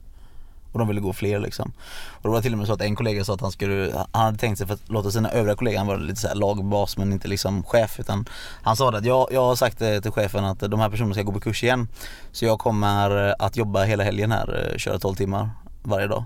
[0.72, 1.72] Och de ville gå fler liksom.
[2.12, 4.26] Och det var till och med så att en kollega sa att han skulle, han
[4.26, 7.12] hade tänkt sig för att låta sina övriga kollegor, han var lite såhär lagbas men
[7.14, 8.26] inte liksom chef utan
[8.62, 11.24] han sa det att jag, jag har sagt till chefen att de här personerna ska
[11.24, 11.88] gå på kurs igen.
[12.32, 15.50] Så jag kommer att jobba hela helgen här, eh, köra 12 timmar
[15.84, 16.24] varje dag.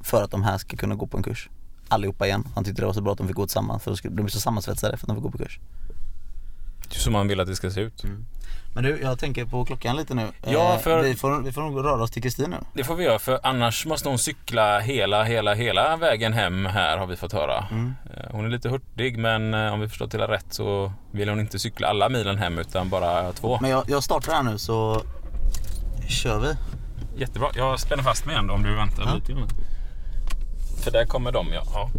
[0.00, 1.48] För att de här ska kunna gå på en kurs.
[1.88, 2.48] Allihopa igen.
[2.54, 4.28] Han tyckte det var så bra att de fick gå tillsammans för de skulle- blir
[4.28, 5.60] så sammansvetsade för att de får gå på kurs.
[6.94, 8.04] Så man vill att det ska se ut.
[8.74, 10.28] Men du, jag tänker på klockan lite nu.
[10.46, 12.56] Ja, Eh, för- vi, får, vi får nog röra oss till Kristin nu.
[12.74, 16.98] Det får vi göra för annars måste hon cykla hela, hela, hela vägen hem här
[16.98, 17.56] har vi fått höra.
[17.56, 21.40] Eh, Hon är lite hurtig men eh, om vi förstått hela rätt så vill hon
[21.40, 23.58] inte cykla alla milen hem utan bara två.
[23.60, 25.02] Men jag, jag startar här nu så
[26.08, 26.54] kör vi.
[27.20, 27.48] Jättebra.
[27.54, 29.14] Jag spänner fast mig igen då om du väntar Ja.
[29.14, 29.32] lite.
[30.84, 31.62] För där kommer de ja.
[31.74, 31.90] ja.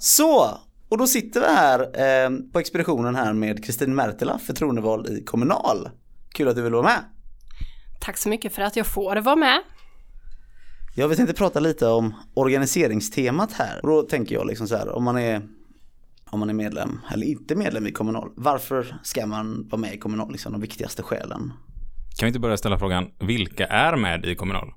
[0.00, 5.24] Så, och då sitter vi här eh, på expeditionen här med Kristin Märtila, förtroendevald i
[5.24, 5.88] Kommunal.
[6.34, 7.04] Kul att du vill vara med.
[8.00, 9.60] Tack så mycket för att jag får vara med.
[10.96, 13.80] Jag tänkte prata lite om organiseringstemat här.
[13.82, 15.42] Och då tänker jag liksom så här, om man är
[16.30, 19.98] om man är medlem eller inte medlem i Kommunal, varför ska man vara med i
[19.98, 20.32] Kommunal?
[20.32, 21.52] Liksom de viktigaste skälen.
[22.18, 24.72] Kan vi inte börja ställa frågan, vilka är med i Kommunal?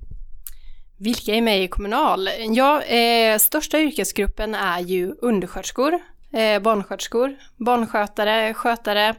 [1.02, 2.28] Vilka är med i Kommunal?
[2.38, 5.98] Ja, eh, största yrkesgruppen är ju undersköterskor,
[6.32, 9.14] eh, barnsköterskor, barnskötare, skötare.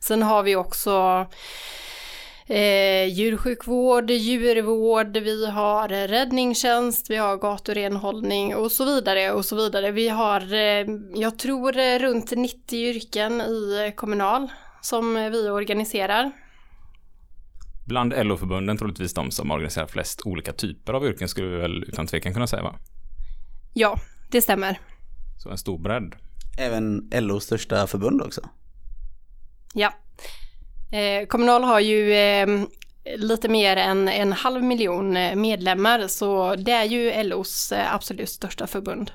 [0.00, 1.26] Sen har vi också
[2.46, 9.90] eh, djursjukvård, djurvård, vi har räddningstjänst, vi har gaturenhållning och så vidare och så vidare.
[9.90, 16.32] Vi har, eh, jag tror, eh, runt 90 yrken i Kommunal som vi organiserar.
[17.88, 22.06] Bland LO-förbunden troligtvis de som organiserar flest olika typer av yrken skulle vi väl utan
[22.06, 22.74] tvekan kunna säga va?
[23.74, 24.80] Ja, det stämmer.
[25.36, 26.14] Så en stor bredd.
[26.58, 28.40] Även LOs största förbund också.
[29.74, 29.92] Ja.
[30.92, 32.66] Eh, Kommunal har ju eh,
[33.16, 38.28] lite mer än en halv miljon eh, medlemmar så det är ju LOs eh, absolut
[38.28, 39.10] största förbund.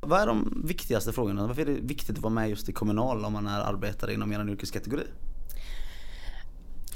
[0.00, 1.46] Vad är de viktigaste frågorna?
[1.46, 4.32] Varför är det viktigt att vara med just i Kommunal om man är arbetare inom
[4.32, 5.06] er yrkeskategori?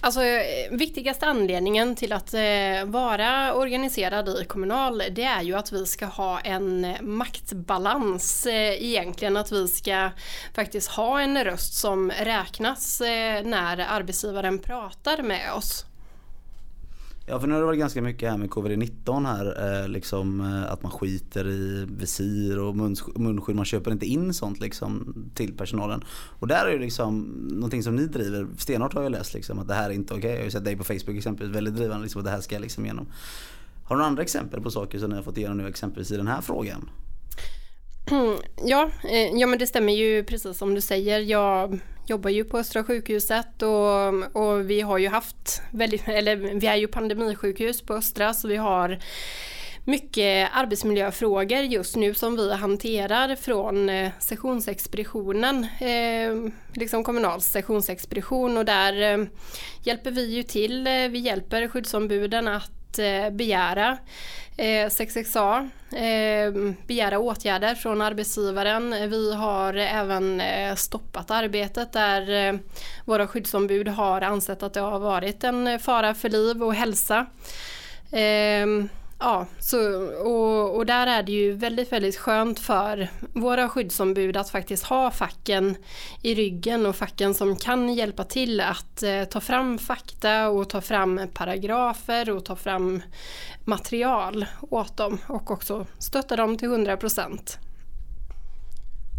[0.02, 5.72] Alltså eh, viktigaste anledningen till att eh, vara organiserad i Kommunal det är ju att
[5.72, 9.36] vi ska ha en maktbalans eh, egentligen.
[9.36, 10.10] Att vi ska
[10.54, 13.00] faktiskt ha en röst som räknas
[13.44, 15.84] när arbetsgivaren pratar med oss.
[17.30, 20.72] Ja för nu har det varit ganska mycket här med covid-19 här, eh, liksom eh,
[20.72, 26.04] att man skiter i visir och munskydd, man köper inte in sånt liksom till personalen.
[26.10, 29.68] Och där är ju liksom någonting som ni driver, stenhårt har jag läst liksom att
[29.68, 30.30] det här är inte okej.
[30.30, 32.58] Jag har ju sett dig på Facebook exempelvis, väldigt drivande liksom att det här ska
[32.58, 33.06] liksom igenom.
[33.84, 36.16] Har du några andra exempel på saker som ni har fått igenom nu exempelvis i
[36.16, 36.90] den här frågan?
[38.64, 41.20] Ja, eh, ja men det stämmer ju precis som du säger.
[41.20, 46.66] Jag jobbar ju på Östra sjukhuset och, och vi har ju haft väldigt, eller vi
[46.66, 48.98] är ju pandemisjukhus på Östra så vi har
[49.84, 58.64] mycket arbetsmiljöfrågor just nu som vi hanterar från eh, sessionsexpeditionen, eh, liksom Kommunals sessionsexpedition och
[58.64, 59.26] där eh,
[59.82, 63.98] hjälper vi ju till, eh, vi hjälper skyddsombuden att att eh, begära
[64.56, 69.10] eh, 6XA, eh, begära åtgärder från arbetsgivaren.
[69.10, 70.42] Vi har även
[70.76, 72.58] stoppat arbetet där
[73.04, 77.26] våra skyddsombud har ansett att det har varit en fara för liv och hälsa.
[78.12, 78.88] Ehm,
[79.22, 84.50] Ja, så, och, och där är det ju väldigt, väldigt skönt för våra skyddsombud att
[84.50, 85.76] faktiskt ha facken
[86.22, 90.80] i ryggen och facken som kan hjälpa till att eh, ta fram fakta och ta
[90.80, 93.02] fram paragrafer och ta fram
[93.64, 97.58] material åt dem och också stötta dem till 100 procent.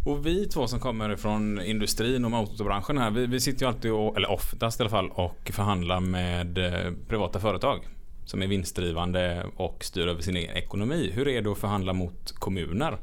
[0.06, 3.92] Och vi två som kommer från industrin och motorbranschen här, vi, vi sitter ju alltid,
[3.92, 7.88] och, eller oftast i alla fall, och förhandlar med eh, privata företag
[8.32, 11.12] som är vinstdrivande och styr över sin egen ekonomi.
[11.14, 12.98] Hur är det att förhandla mot kommuner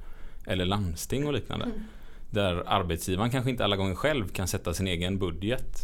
[0.46, 1.64] eller landsting och liknande?
[1.64, 1.84] Mm.
[2.30, 5.78] Där arbetsgivaren kanske inte alla gånger själv kan sätta sin egen budget.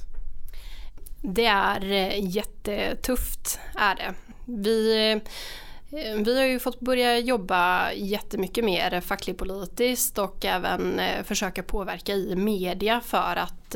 [1.22, 4.14] Det är eh, jättetufft, är det.
[4.44, 11.62] Vi, eh, vi har ju fått börja jobba jättemycket mer fackligt-politiskt och även eh, försöka
[11.62, 13.74] påverka i media för att,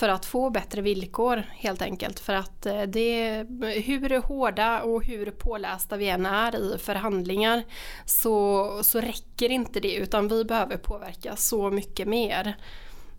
[0.00, 2.20] för att få bättre villkor helt enkelt.
[2.20, 3.46] För att eh, det,
[3.86, 7.62] hur hårda och hur pålästa vi än är i förhandlingar
[8.04, 12.56] så, så räcker inte det utan vi behöver påverka så mycket mer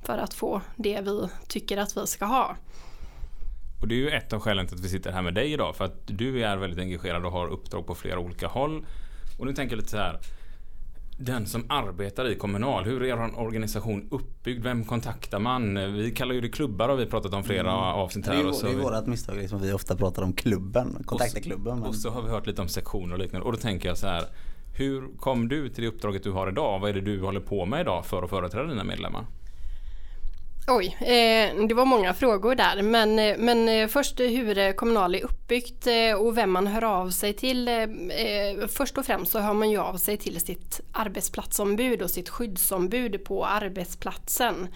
[0.03, 2.55] för att få det vi tycker att vi ska ha.
[3.81, 5.75] Och det är ju ett av skälen till att vi sitter här med dig idag.
[5.75, 8.85] För att du är väldigt engagerad och har uppdrag på flera olika håll.
[9.39, 10.19] Och nu tänker jag lite så här.
[11.23, 14.63] Den som arbetar i Kommunal, hur är en organisation uppbyggd?
[14.63, 15.93] Vem kontaktar man?
[15.93, 18.47] Vi kallar ju det klubbar har vi pratat om flera avsnitt Det är här.
[18.47, 19.61] Och, så det är vi- misstag liksom.
[19.61, 21.79] Vi ofta pratar om klubben, kontakta klubben.
[21.79, 21.87] Men...
[21.89, 23.45] och så har vi hört lite om sektioner och liknande.
[23.45, 24.23] Och då tänker jag så här.
[24.77, 26.79] Hur kom du till det uppdraget du har idag?
[26.79, 29.25] Vad är det du håller på med idag för att företräda dina medlemmar?
[30.67, 32.81] Oj, eh, det var många frågor där.
[32.81, 35.87] Men, eh, men eh, först eh, hur Kommunal är uppbyggt
[36.19, 37.67] och vem man hör av sig till.
[37.67, 42.29] Eh, först och främst så hör man ju av sig till sitt arbetsplatsombud och sitt
[42.29, 44.67] skyddsombud på arbetsplatsen.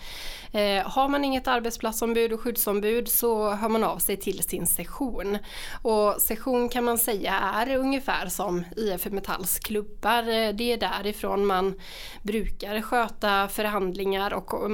[0.52, 5.38] Eh, har man inget arbetsplatsombud och skyddsombud så hör man av sig till sin sektion.
[5.82, 10.54] Och sektion kan man säga är ungefär som IF Metalls klubbar.
[10.54, 11.80] Det är därifrån man
[12.22, 14.70] brukar sköta förhandlingar och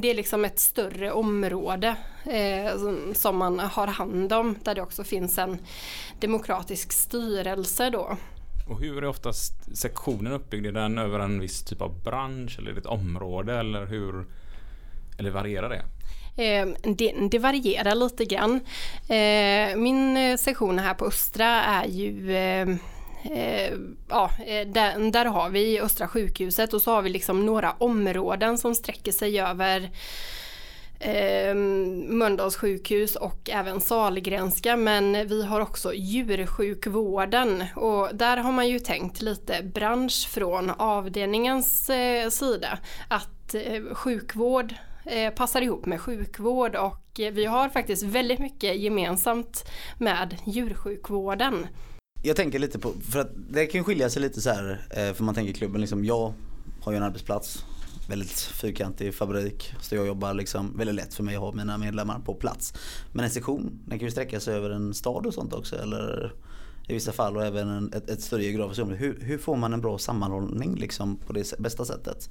[0.00, 2.78] det är liksom ett större område eh,
[3.14, 5.58] som- man har hand om där det också finns en
[6.20, 8.16] demokratisk styrelse då.
[8.68, 10.66] Och hur är oftast sektionen uppbyggd?
[10.66, 14.26] Är den över en viss typ av bransch eller ett område eller hur?
[15.18, 15.82] Eller varierar det?
[16.44, 18.60] Eh, det, det varierar lite grann.
[19.08, 22.36] Eh, min eh, sektion här på Östra är ju
[23.32, 23.72] eh,
[24.08, 28.58] Ja, eh, där, där har vi Östra sjukhuset och så har vi liksom några områden
[28.58, 29.90] som sträcker sig över
[31.00, 37.64] eh, Mölndals sjukhus och även Sahlgrenska men vi har också djursjukvården.
[37.76, 42.78] Och där har man ju tänkt lite bransch från avdelningens eh, sida.
[43.08, 46.76] Att eh, sjukvård eh, passar ihop med sjukvård.
[46.76, 51.66] Och eh, vi har faktiskt väldigt mycket gemensamt med djursjukvården.
[52.26, 55.24] Jag tänker lite på, för att det kan skilja sig lite så här, eh, för
[55.24, 56.34] man tänker klubben liksom, jag
[56.80, 57.64] har ju en arbetsplats,
[58.08, 62.18] väldigt fyrkantig fabrik, så jag jobbar liksom väldigt lätt för mig att ha mina medlemmar
[62.18, 62.74] på plats.
[63.12, 66.34] Men en sektion, den kan ju sträcka sig över en stad och sånt också eller
[66.88, 68.98] i vissa fall och även en, ett, ett större geografiskt område.
[68.98, 72.28] Hur, hur får man en bra sammanhållning liksom på det bästa sättet?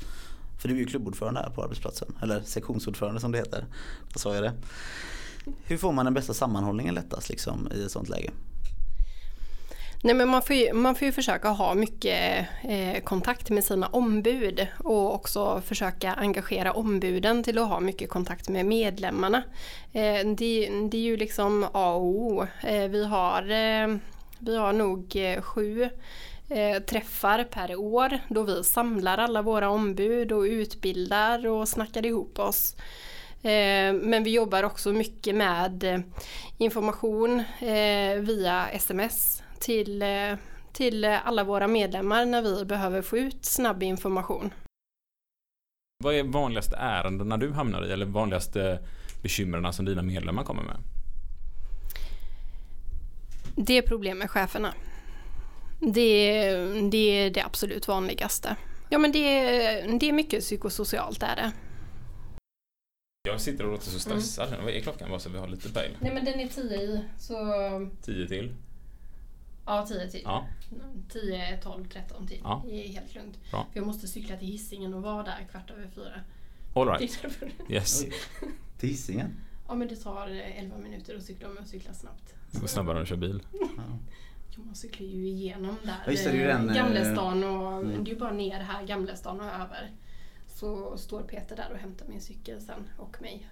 [0.62, 3.66] För du är ju klubbordförande här på arbetsplatsen, eller sektionsordförande som det heter.
[4.14, 4.54] Då sa jag det.
[5.64, 8.32] Hur får man den bästa sammanhållningen lättast liksom i ett sånt läge?
[10.06, 13.88] Nej, men man, får ju, man får ju försöka ha mycket eh, kontakt med sina
[13.88, 19.44] ombud och också försöka engagera ombuden till att ha mycket kontakt med medlemmarna.
[19.94, 22.48] Eh, det, det är ju liksom A och O.
[22.64, 23.98] Eh, vi, har, eh,
[24.40, 25.90] vi har nog eh, sju
[26.50, 32.40] eh, träffar per år då vi samlar alla våra ombud och utbildar och snackar ihop
[32.40, 32.76] oss.
[33.42, 36.00] Eh, men vi jobbar också mycket med eh,
[36.58, 37.44] information
[38.20, 40.36] via sms till, eh,
[40.74, 44.54] till alla våra medlemmar när vi behöver få ut snabb information.
[46.04, 48.80] Vad är vanligaste ärendena du hamnar i eller vanligaste
[49.22, 50.78] bekymren som dina medlemmar kommer med?
[53.56, 54.74] Det är problem med cheferna.
[55.80, 56.52] Det,
[56.92, 58.56] det är det absolut vanligaste.
[58.90, 59.22] Ja men det,
[60.00, 61.52] det är mycket psykosocialt är det.
[63.28, 64.50] Jag sitter och låter så stressad.
[64.64, 65.98] Vad är klockan bara så vi har lite pejl?
[66.00, 67.36] Nej men den är 10 i så...
[68.02, 68.54] Tio till?
[69.66, 70.22] Ja 10 till.
[70.24, 70.48] Ja.
[71.10, 72.40] 10, 12, 13 till.
[72.44, 72.64] Ja.
[72.66, 73.52] Det är helt lugnt.
[73.52, 73.68] Bra.
[73.72, 76.22] För jag måste cykla till Hisingen och vara där kvart över fyra.
[76.74, 77.20] All right.
[77.70, 78.06] Yes.
[78.78, 79.40] Till Hisingen?
[79.68, 82.34] Ja men det tar eh, 11 minuter att cykla om jag cyklar snabbt.
[82.52, 83.44] Det går snabbare än att köra bil.
[84.56, 86.04] Jo, man cyklar ju igenom där.
[86.06, 88.04] Ja, just det, det eh, den, eh, Gamlestan och mm.
[88.04, 89.92] det är ju bara ner här Gamlestan och över.
[90.48, 93.50] Så står Peter där och hämtar min cykel sen och mig.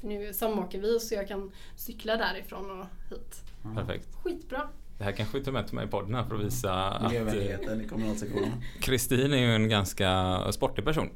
[0.00, 3.44] För nu samåker vi så jag kan cykla därifrån och hit.
[3.74, 4.14] Perfekt.
[4.14, 4.68] Skitbra.
[4.98, 7.12] Det här kanske vi tar med till mig i podden här för att visa att
[7.14, 8.52] eh.
[8.80, 11.08] Kristin är ju en ganska sportig person.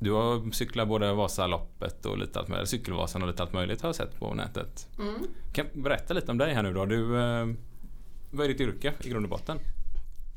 [0.00, 3.88] Du har cyklat både Vasaloppet och lite allt möjligt, Cykelvasan och lite allt möjligt har
[3.88, 4.88] jag sett på nätet.
[5.52, 6.86] Kan du berätta lite om dig här nu då?
[6.86, 7.46] Du, eh,
[8.30, 9.58] vad är ditt yrke i grund och botten?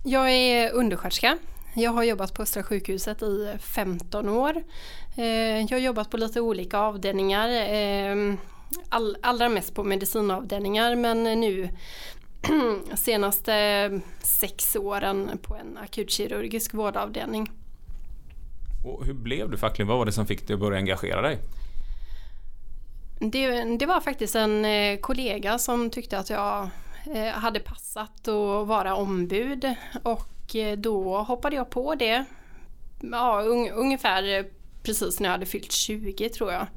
[0.03, 1.37] Jag är undersköterska.
[1.75, 4.63] Jag har jobbat på Östra sjukhuset i 15 år.
[5.17, 5.25] Eh,
[5.59, 7.49] Jag har jobbat på lite olika avdelningar.
[8.89, 11.69] All, allra mest på medicinavdelningar men nu
[12.95, 17.51] senaste sex åren på en akutkirurgisk vårdavdelning.
[18.85, 19.87] Och hur blev du facklig?
[19.87, 21.39] Vad var det som fick dig att börja engagera dig?
[23.19, 26.69] Det, det var faktiskt en eh, kollega som tyckte att jag
[27.15, 32.25] eh, hade passat att vara ombud och eh, då hoppade jag på det.
[32.99, 34.45] Ja, un, ungefär
[34.83, 36.67] precis när jag hade fyllt 20 tror jag.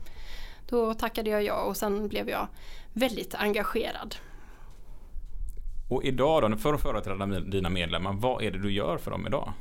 [0.69, 2.49] Då tackade jag ja och sen blev jag
[2.93, 4.17] väldigt engagerad.
[5.89, 9.27] Och idag då, för att företräda dina medlemmar, vad är det du gör för dem
[9.27, 9.53] idag?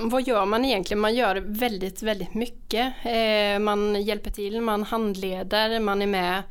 [0.00, 1.00] Vad gör man egentligen?
[1.00, 2.94] Man gör väldigt, väldigt mycket.
[3.04, 6.42] Eh, man hjälper till, man handleder, man är med,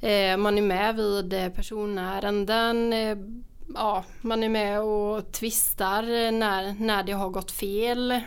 [0.00, 2.94] eh, man är med vid eh, personärenden.
[3.74, 8.20] Ja, man är med och tvistar när, när det har gått fel.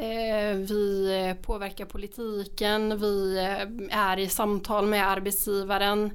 [0.00, 6.10] Eh, vi eh, påverkar politiken, vi eh, är i samtal med arbetsgivaren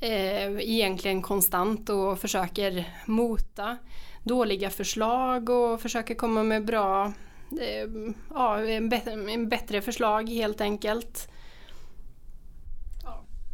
[0.00, 3.76] egentligen konstant och försöker mota
[4.22, 7.12] dåliga förslag och försöker komma med bra,
[8.34, 11.28] ja, en, bättre, förslag helt enkelt.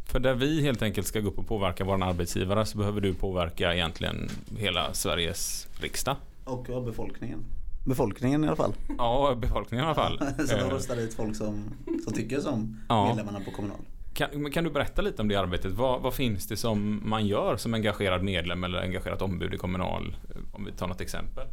[0.05, 3.13] För där vi helt enkelt ska gå upp och påverka våra arbetsgivare så behöver du
[3.13, 6.15] påverka egentligen hela Sveriges riksdag.
[6.43, 7.45] Och befolkningen.
[7.85, 8.73] Befolkningen i alla fall.
[8.97, 10.17] Ja, befolkningen i alla fall.
[10.37, 11.69] Så de Eh, röstar dit folk som,
[12.03, 13.07] som tycker som Ja.
[13.07, 13.79] medlemmarna på kommunal.
[14.13, 15.71] Kan, kan du berätta lite om det arbetet?
[15.71, 20.15] Vad, vad finns det som man gör som engagerad medlem eller engagerat ombud i Kommunal?
[20.51, 21.47] Om vi tar något exempel.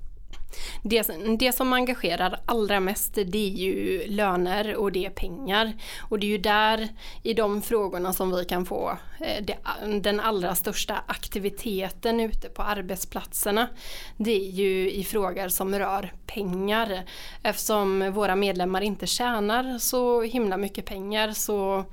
[0.83, 5.73] Det, det som engagerar allra mest det är ju löner och det är pengar.
[6.01, 6.88] Och det är ju där
[7.23, 9.57] i de frågorna som vi kan få eh, det,
[10.01, 13.69] den allra största aktiviteten ute på arbetsplatserna.
[14.16, 17.03] Det är ju i frågor som rör pengar.
[17.43, 21.85] Eftersom våra medlemmar inte tjänar så himla mycket pengar så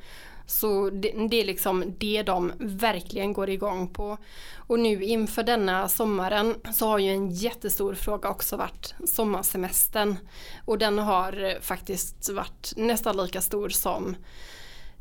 [0.47, 4.17] så det, det är liksom det de verkligen går igång på.
[4.55, 10.15] Och nu inför denna sommaren så har ju en jättestor fråga också varit sommarsemestern.
[10.65, 14.15] Och den har eh, faktiskt varit nästan lika stor som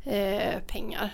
[0.03, 1.11] eh, pengar.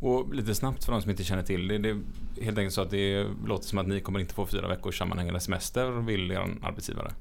[0.00, 1.78] Och lite snabbt för de som inte känner till det.
[1.78, 2.00] Det är
[2.42, 5.40] helt enkelt så att det låter som att ni kommer inte få fyra veckors sammanhängande
[5.40, 7.12] semester vill er arbetsgivare.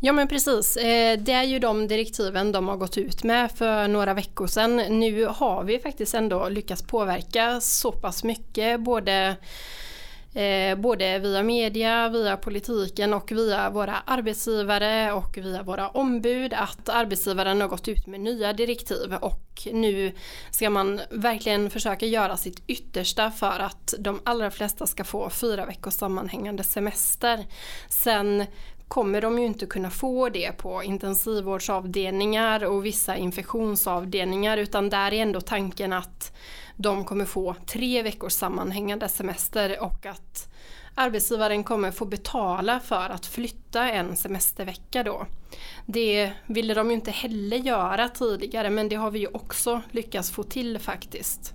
[0.00, 3.88] Ja men precis, eh, det är ju de direktiven de har gått ut med för
[3.88, 4.76] några veckor sedan.
[4.76, 9.36] Nu har vi faktiskt ändå lyckats påverka så pass mycket både
[10.34, 16.88] eh, både via media, via politiken och via våra arbetsgivare och via våra ombud att
[16.88, 20.12] arbetsgivaren har gått ut med nya direktiv och nu
[20.50, 25.66] ska man verkligen försöka göra sitt yttersta för att de allra flesta ska få fyra
[25.66, 27.46] veckors sammanhängande semester.
[27.88, 28.44] Sen
[28.88, 35.22] kommer de ju inte kunna få det på intensivvårdsavdelningar och vissa infektionsavdelningar utan där är
[35.22, 36.36] ändå tanken att
[36.76, 40.48] de kommer få tre veckors sammanhängande semester och att
[40.94, 45.26] arbetsgivaren kommer få betala för att flytta en semestervecka då.
[45.86, 50.30] Det ville de ju inte heller göra tidigare men det har vi ju också lyckats
[50.30, 51.54] få till faktiskt.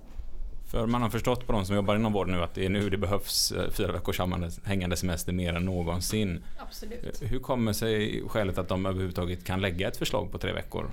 [0.74, 2.90] För man har förstått på de som jobbar inom vården nu att det är nu
[2.90, 6.44] det behövs eh, fyra veckors sammanhängande semester mer än någonsin.
[6.58, 7.22] Absolut.
[7.22, 10.90] Hur kommer sig skälet att de överhuvudtaget kan lägga ett förslag på tre veckor?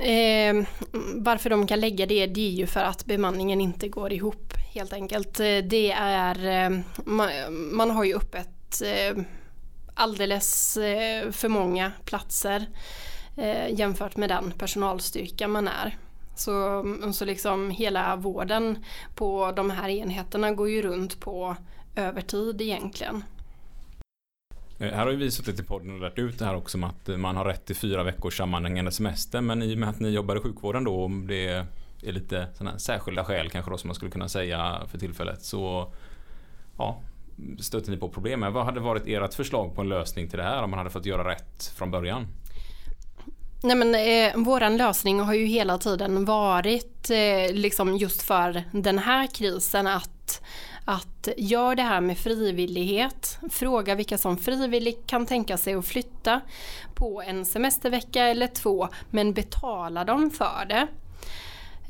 [0.00, 0.66] Eh,
[1.14, 4.92] varför de kan lägga det, det är ju för att bemanningen inte går ihop helt
[4.92, 5.40] enkelt.
[5.40, 7.28] Eh, Det är, eh, man,
[7.72, 9.22] man har ju öppet eh,
[9.94, 12.66] alldeles eh, för många platser
[13.36, 15.96] eh, jämfört med den personalstyrka man är.
[16.38, 21.56] Så, mm, så liksom hela vården på de här enheterna går ju runt på
[21.96, 23.22] övertid egentligen.
[24.78, 26.84] Eh, här har ju vi suttit i podden och lärt ut det här också om
[26.84, 30.00] att eh, man har rätt till fyra veckors sammanhängande semester men i och med att
[30.00, 31.48] ni jobbar i sjukvården då om det
[32.02, 35.92] är lite sådana särskilda skäl kanske då som man skulle kunna säga för tillfället så
[36.78, 37.00] ja,
[37.58, 38.52] stöter ni på problem med.
[38.52, 41.06] Vad hade varit ert förslag på en lösning till det här om man hade fått
[41.06, 42.26] göra rätt från början?
[43.62, 48.98] Nej men eh, våran lösning har ju hela tiden varit eh, liksom just för den
[48.98, 50.42] här krisen att
[50.84, 56.40] att gör det här med frivillighet, fråga vilka som frivilligt kan tänka sig att flytta
[56.94, 60.86] på en semestervecka eller två men betala dem för det.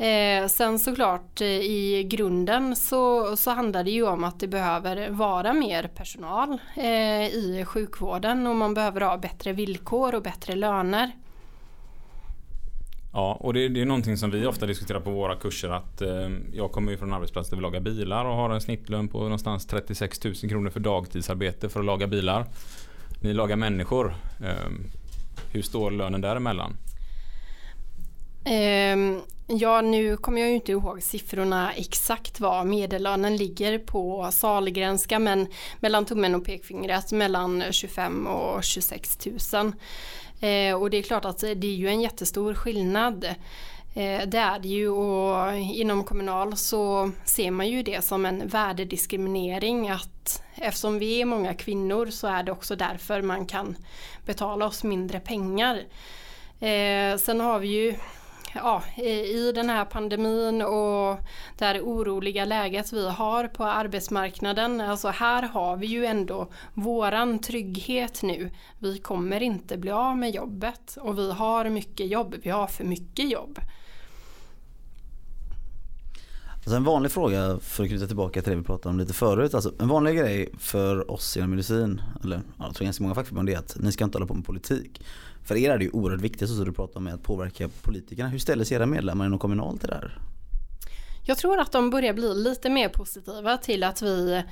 [0.05, 5.11] Eh, sen såklart eh, i grunden så, så handlar det ju om att det behöver
[5.11, 11.13] vara mer personal eh, i sjukvården och man behöver ha bättre villkor och bättre löner.
[13.13, 16.29] Ja, och det, det är någonting som vi ofta diskuterar på våra kurser att eh,
[16.53, 19.19] jag kommer ju från en arbetsplats där vi lagar bilar och har en snittlön på
[19.19, 22.47] någonstans 36 000 kronor för dagtidsarbete för att laga bilar.
[23.23, 24.15] Ni lagar människor.
[24.45, 24.71] Eh,
[25.53, 26.77] hur står lönen däremellan?
[28.45, 35.19] Eh, ja, nu kommer jag ju inte ihåg siffrorna exakt vad medellönen ligger på Salgränska
[35.19, 35.47] men
[35.81, 39.73] mellan tummen och pekfingret mellan 25 och 26 000.
[40.41, 43.25] Eh, och det är klart att det är ju en jättestor skillnad.
[43.95, 48.49] Eh, det är det ju och inom Kommunal så ser man ju det som en
[48.49, 53.77] värdediskriminering att eftersom vi är många kvinnor så är det också därför man kan
[54.27, 55.77] betala oss mindre pengar.
[56.61, 57.95] Eh, sen har vi ju
[58.55, 61.19] ja, i den här pandemin och
[61.59, 64.81] det här oroliga läget vi har på arbetsmarknaden.
[64.81, 68.51] Alltså här har vi ju ändå våran trygghet nu.
[68.79, 72.35] Vi kommer inte bli av med jobbet och vi har mycket jobb.
[72.43, 73.59] Vi har för mycket jobb.
[76.69, 79.55] Alltså en vanlig fråga för att knyta tillbaka till det vi pratade om lite förut.
[79.55, 83.59] Alltså en vanlig grej för oss inom medicin, eller jag tror ganska många fackförbund är
[83.59, 85.01] att ni ska inte hålla på med politik.
[85.49, 88.29] För er är det ju oerhört viktigt, så som du pratar om, att påverka politikerna.
[88.29, 90.19] Hur ställer sig era medlemmar inom Kommunal till det här?
[91.25, 94.43] Jag tror att de börjar bli lite mer positiva till att vi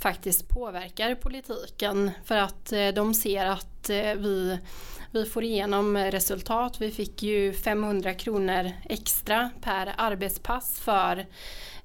[0.00, 4.58] faktiskt påverkar politiken för att eh, de ser att eh, vi,
[5.10, 6.80] vi får igenom resultat.
[6.80, 11.26] Vi fick ju 500 kronor extra per arbetspass för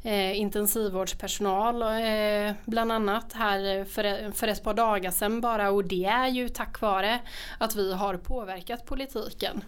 [0.04, 6.06] eh, intensivvårdspersonal eh, bland annat här för, för ett par dagar sedan bara och det
[6.06, 7.20] är ju tack vare
[7.58, 9.64] att vi har påverkat politiken.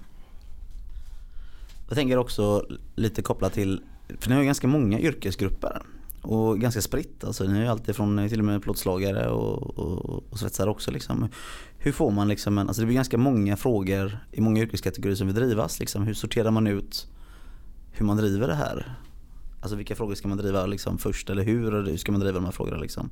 [1.88, 2.66] Jag tänker också
[2.96, 3.82] lite kopplat till,
[4.20, 5.82] för ni har ju ganska många yrkesgrupper
[6.22, 7.24] och ganska spritt.
[7.24, 10.92] Alltså, ni har ju alltid från till och med plåtslagare och, och, och svetsare också.
[10.92, 11.30] Liksom.
[11.78, 15.28] Hur får man liksom en, alltså det blir ganska många frågor i många yrkeskategorier som
[15.28, 15.80] vill drivas.
[15.80, 16.04] Liksom.
[16.04, 17.08] Hur sorterar man ut
[17.92, 18.96] hur man driver det här?
[19.64, 22.46] Alltså vilka frågor ska man driva liksom först eller hur, hur ska man driva de
[22.46, 23.10] här frågorna liksom?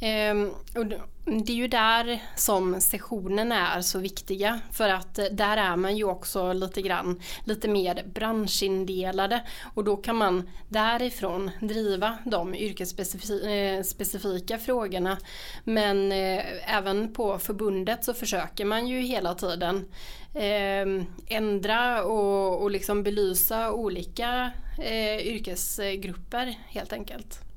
[0.00, 0.86] Ehm, och
[1.24, 5.96] det är ju där som sessionerna är så viktiga för att eh, där är man
[5.96, 14.54] ju också lite grann lite mer branschindelade och då kan man därifrån driva de yrkesspecifika
[14.54, 15.18] eh, frågorna.
[15.64, 19.88] Men eh, även på förbundet så försöker man ju hela tiden
[20.34, 27.49] ehm, ändra och, och liksom belysa olika eh, yrkesgrupper helt enkelt.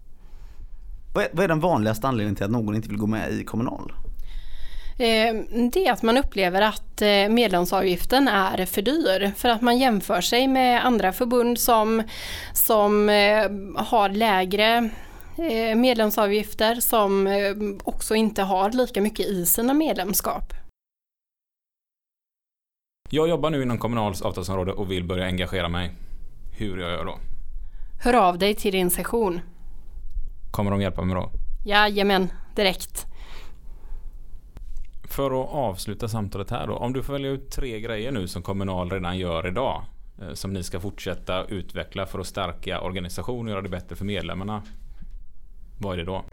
[1.14, 3.94] Vad är, den vanligaste anledningen till att någon inte vill gå med i Kommunal?
[4.98, 5.36] Eh,
[5.72, 10.22] det är att man upplever att eh, medlemsavgiften är för dyr för att man jämför
[10.22, 12.04] sig med andra förbund som,
[12.54, 14.90] som eh, har lägre
[15.76, 17.30] medlemsavgifter som
[17.84, 20.54] också inte har lika mycket i sina medlemskap.
[23.10, 25.92] Jag jobbar nu inom Kommunals avtalsområde och vill börja engagera mig.
[26.58, 27.20] Hur gör jag då?
[28.04, 29.42] Hör av dig till din session.
[30.54, 31.32] Kommer de hjälpa mig då?
[31.66, 33.06] Jajamän, direkt.
[35.04, 36.76] För att avsluta samtalet här då.
[36.76, 39.84] Om du får välja ut tre grejer nu som Kommunal redan gör idag.
[40.22, 44.06] Eh, som ni ska fortsätta utveckla för att stärka organisationen och göra det bättre för
[44.06, 44.64] medlemmarna.
[45.78, 46.26] Vad är det då?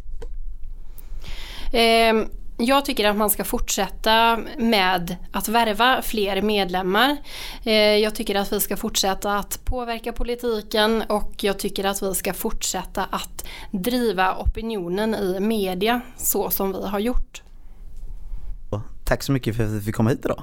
[1.79, 2.27] Eh,
[2.61, 7.17] jag tycker att man ska fortsätta med att värva fler medlemmar.
[7.65, 12.15] Eh, jag tycker att vi ska fortsätta att påverka politiken och jag tycker att vi
[12.15, 17.43] ska fortsätta att driva opinionen i media så som vi har gjort.
[19.11, 20.43] Tack så mycket för att vi fick komma hit idag.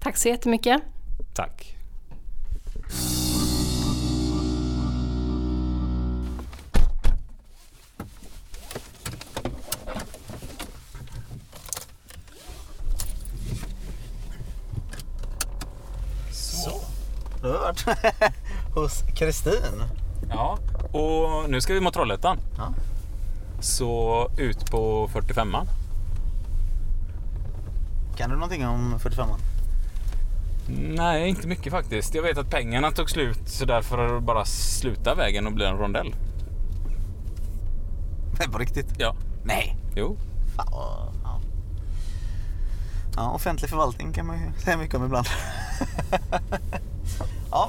[0.00, 0.82] Tack så jättemycket.
[1.34, 1.79] Tack.
[17.70, 18.34] Varit
[18.74, 19.82] hos Kristin.
[20.28, 20.58] Ja,
[20.92, 22.38] och nu ska vi mot Trollhättan.
[22.56, 22.74] Ja.
[23.60, 25.66] Så ut på 45 -man.
[28.16, 29.38] Kan du någonting om 45 -man?
[30.96, 32.14] Nej, inte mycket faktiskt.
[32.14, 36.14] Jag vet att pengarna tog slut så därför bara sluta vägen och bli en rondell.
[38.38, 38.94] Nej, på riktigt?
[38.98, 39.14] Ja.
[39.44, 39.76] Nej.
[39.96, 40.16] Jo.
[40.56, 40.66] Fan,
[41.24, 41.40] ja.
[43.16, 45.26] ja, offentlig förvaltning kan man ju säga mycket om ibland.
[47.50, 47.68] Ja,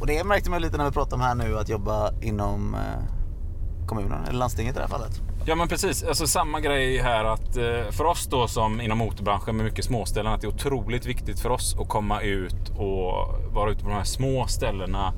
[0.00, 3.86] och det märkte man lite när vi pratade om här nu att jobba inom eh,
[3.86, 5.20] kommunen, eller landstinget i det här fallet.
[5.46, 9.56] Ja men precis, alltså samma grej här att eh, för oss då som inom motorbranschen
[9.56, 13.12] med mycket småställen att det är otroligt viktigt för oss att komma ut och
[13.54, 15.12] vara ute på de här små ställena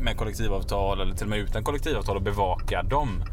[0.00, 3.24] med kollektivavtal eller till och med utan kollektivavtal och bevaka dem.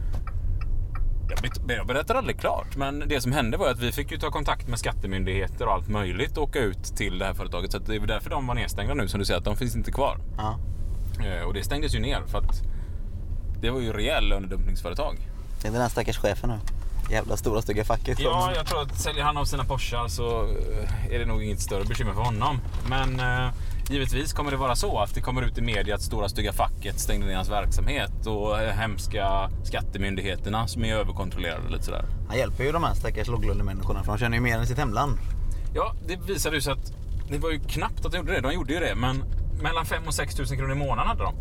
[1.68, 4.68] Jag, berättar aldrig klart, men det som hände var att vi fick ju ta kontakt
[4.68, 7.72] med skattemyndigheter och allt möjligt och åka ut till det här företaget.
[7.72, 9.92] Så det är därför de var nedstängda nu som du säger, att de finns inte
[9.92, 10.18] kvar.
[10.38, 10.60] Ja.
[11.26, 12.62] Eh, Och det stängdes ju ner för att
[13.62, 15.18] det var ju rejäl lönedumpningsföretag.
[15.62, 16.60] Det är den här stackars chefen nu.
[17.12, 18.20] Jävla stora stygga facket.
[18.20, 21.60] Ja, jag tror att säljer han av sina Porschar så eh, är det nog inget
[21.62, 22.60] större bekymmer för honom.
[22.90, 23.50] Men eh,
[23.90, 27.00] givetvis kommer det vara så att det kommer ut i media att stora stygga facket
[27.00, 32.06] stängde ner hans verksamhet och hemska skattemyndigheterna som är överkontrollerade lite sådär.
[32.28, 35.18] Han hjälper ju de här stackars låglönemänniskorna för de tjänar ju mer än sitt hemland.
[35.74, 36.94] Ja, det visade ju sig att
[37.30, 38.42] det var ju knappt att de gjorde det.
[38.42, 39.24] De gjorde ju det, men
[39.62, 41.34] mellan 5 och 6 000 kronor i månaden hade de.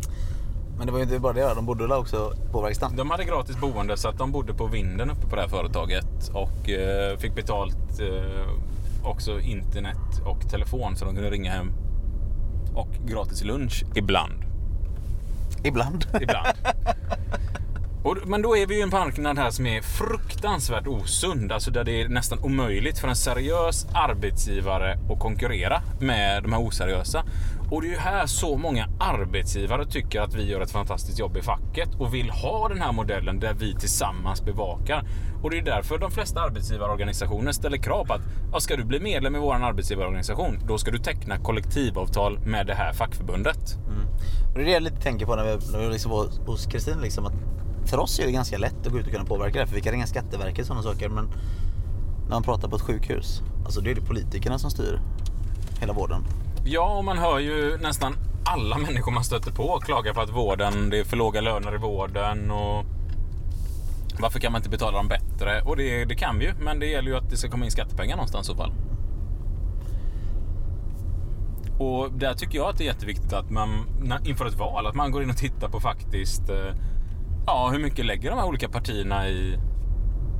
[0.77, 2.95] Men det var ju inte bara det, de bodde där också på verkstaden.
[2.95, 6.29] De hade gratis boende så att de bodde på vinden uppe på det här företaget
[6.33, 11.71] och eh, fick betalt eh, också internet och telefon så de kunde ringa hem.
[12.75, 14.43] Och gratis lunch ibland.
[15.63, 16.05] Ibland.
[16.21, 16.57] Ibland.
[18.05, 21.51] Och, men då är vi ju i en marknad här som är fruktansvärt osund.
[21.51, 26.67] Alltså där det är nästan omöjligt för en seriös arbetsgivare att konkurrera med de här
[26.67, 27.23] oseriösa.
[27.71, 31.37] Och det är ju här så många arbetsgivare tycker att vi gör ett fantastiskt jobb
[31.37, 35.03] i facket och vill ha den här modellen där vi tillsammans bevakar.
[35.43, 38.99] Och det är därför de flesta arbetsgivarorganisationer ställer krav på att ja, ska du bli
[38.99, 43.77] medlem i vår arbetsgivarorganisation, då ska du teckna kollektivavtal med det här fackförbundet.
[43.87, 44.07] Mm.
[44.49, 46.65] Och det är det jag lite tänker på när vi, när vi liksom var hos
[46.65, 46.99] Kristin.
[47.01, 47.33] Liksom, att
[47.85, 49.67] för oss är det ganska lätt att gå ut och kunna påverka det.
[49.67, 51.09] För vi kan ringa Skatteverket och sådana saker.
[51.09, 51.29] Men
[52.23, 53.41] när man pratar på ett sjukhus.
[53.65, 54.99] Alltså det är det politikerna som styr
[55.79, 56.23] hela vården.
[56.67, 60.89] Ja, och man hör ju nästan alla människor man stöter på klaga på att vården,
[60.89, 62.85] det är för låga löner i vården och
[64.19, 65.61] varför kan man inte betala dem bättre?
[65.61, 67.71] Och det, det kan vi ju, men det gäller ju att det ska komma in
[67.71, 68.73] skattepengar någonstans i så fall.
[71.79, 73.69] Och där tycker jag att det är jätteviktigt att man
[74.25, 76.75] inför ett val, att man går in och tittar på faktiskt eh,
[77.45, 79.59] ja, hur mycket lägger de här olika partierna i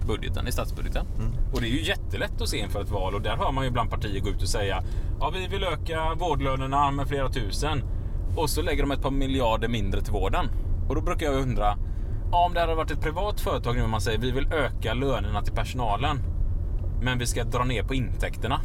[0.06, 1.06] budgeten, i statsbudgeten.
[1.54, 3.68] Och det är ju jättelätt att se inför ett val och där hör man ju
[3.68, 4.84] ibland partier gå ut och säga
[5.20, 7.84] ja, vi vill öka vårdlönerna med flera tusen
[8.36, 10.46] och så lägger de ett par miljarder mindre till vården.
[10.90, 11.78] Och då brukar jag undra,
[12.32, 14.94] ja, om det hade varit ett privat företag nu och man säger vi vill öka
[14.94, 16.20] lönerna till personalen
[17.02, 18.62] men vi ska dra ner på intäkterna.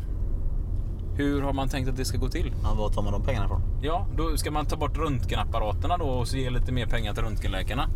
[1.16, 2.52] Hur har man tänkt att det ska gå till?
[2.62, 3.62] Ja, var tar man de pengarna ifrån?
[3.82, 7.22] Ja, då ska man ta bort röntgenapparaterna då och så ge lite mer pengar till
[7.22, 7.88] röntgenläkarna.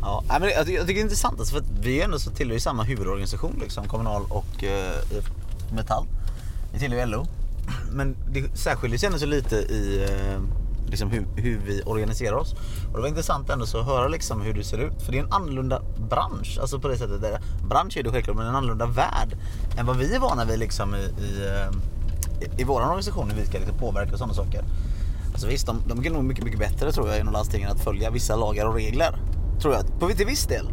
[0.00, 2.18] Ja, men jag, tycker, jag tycker det är intressant alltså, för att vi är ändå
[2.18, 4.94] så tillhör ju samma huvudorganisation liksom, Kommunal och eh,
[5.74, 6.06] Metall.
[6.72, 7.26] Vi tillhör ju LO.
[7.92, 10.40] Men det särskiljer sig ändå så lite i eh,
[10.90, 12.52] liksom hur, hur vi organiserar oss.
[12.88, 15.02] Och det var intressant ändå så att höra liksom hur det ser ut.
[15.02, 16.58] För det är en annorlunda bransch.
[16.60, 17.20] Alltså på det sättet.
[17.20, 19.36] Där, bransch är det självklart men en annorlunda värld
[19.78, 21.44] än vad vi är vana vid liksom i, i,
[22.40, 23.30] i, i vår organisation.
[23.30, 24.64] Hur vi ska liksom påverka och sådana saker.
[25.32, 28.10] Alltså visst, de, de är nog mycket, mycket bättre tror jag inom landstingen att följa
[28.10, 29.18] vissa lagar och regler.
[29.60, 30.66] Tror jag, på till viss del.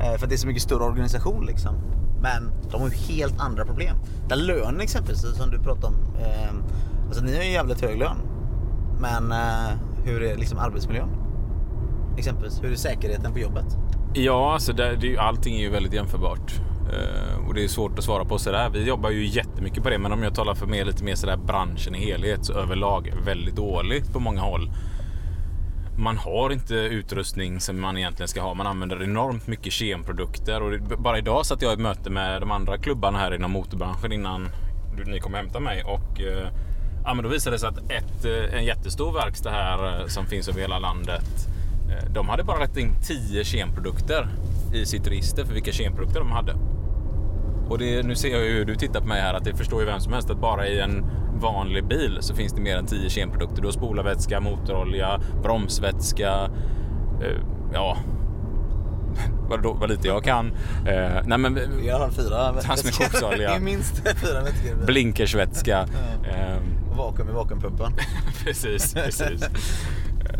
[0.00, 1.74] Eh, för att det är så mycket större organisation liksom.
[2.22, 3.96] Men de har ju helt andra problem.
[4.28, 5.94] Där lönen exempelvis, som du pratade om.
[6.20, 6.50] Eh,
[7.06, 8.16] alltså ni har ju en jävligt hög lön.
[9.00, 11.08] Men eh, hur är liksom arbetsmiljön?
[12.18, 13.66] Exempelvis, hur är säkerheten på jobbet?
[14.14, 16.60] Ja, alltså det, det, allting är ju väldigt jämförbart.
[16.92, 18.70] Eh, och det är svårt att svara på sådär.
[18.72, 21.36] Vi jobbar ju jättemycket på det, men om jag talar för mer, lite mer sådär
[21.36, 24.70] branschen i helhet så överlag väldigt dåligt på många håll.
[25.98, 28.54] Man har inte utrustning som man egentligen ska ha.
[28.54, 32.40] Man använder enormt mycket kemprodukter och det, bara idag satt jag i ett möte med
[32.40, 34.48] de andra klubbarna här inom motorbranschen innan
[35.06, 36.48] ni kom och hämtade mig och eh,
[37.04, 40.26] ja, men då visade det sig att ett, eh, en jättestor verkstad här eh, som
[40.26, 41.48] finns över hela landet
[41.90, 44.28] eh, de hade bara rätt in 10 kemprodukter
[44.74, 46.54] i sitt register för vilka kemprodukter de hade.
[47.68, 49.80] Och det, nu ser jag ju hur du tittar på mig här att det förstår
[49.80, 51.04] ju vem som helst att bara i en
[51.40, 53.60] vanlig bil så finns det mer än 10 kemprodukter.
[53.62, 56.50] Du har spolarvätska, motorolja, bromsvätska,
[57.22, 57.36] eh,
[57.72, 57.96] ja,
[59.48, 60.46] vad, då, vad lite jag kan.
[60.86, 61.58] Eh, nej men
[61.90, 63.58] alla fall fyra Transmissionsolja.
[63.60, 64.86] Minst fyra vätskor.
[64.86, 65.88] blinkersvätska.
[66.24, 66.56] Eh,
[66.96, 67.92] Vakuum i vakuumpumpen.
[68.44, 69.44] precis, precis.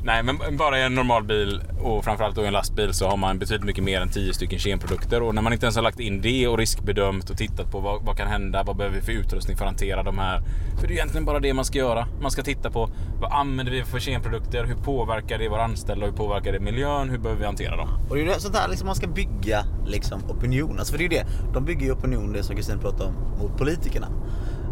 [0.09, 3.17] Nej, men bara i en normal bil och framförallt då i en lastbil så har
[3.17, 6.01] man betydligt mycket mer än 10 stycken kemprodukter och när man inte ens har lagt
[6.01, 9.13] in det och riskbedömt och tittat på vad, vad kan hända, vad behöver vi för
[9.13, 10.43] utrustning för att hantera de här.
[10.81, 12.07] För det är egentligen bara det man ska göra.
[12.21, 12.91] Man ska titta på
[13.21, 17.19] vad använder vi för kemprodukter, hur påverkar det våra anställda, hur påverkar det miljön, hur
[17.19, 17.89] behöver vi hantera dem?
[18.09, 20.79] Och det är ju sånt här liksom man ska bygga liksom, opinion.
[20.79, 21.27] Alltså för det är ju det.
[21.55, 24.07] De bygger ju opinion, det som Kristin pratade om, mot politikerna.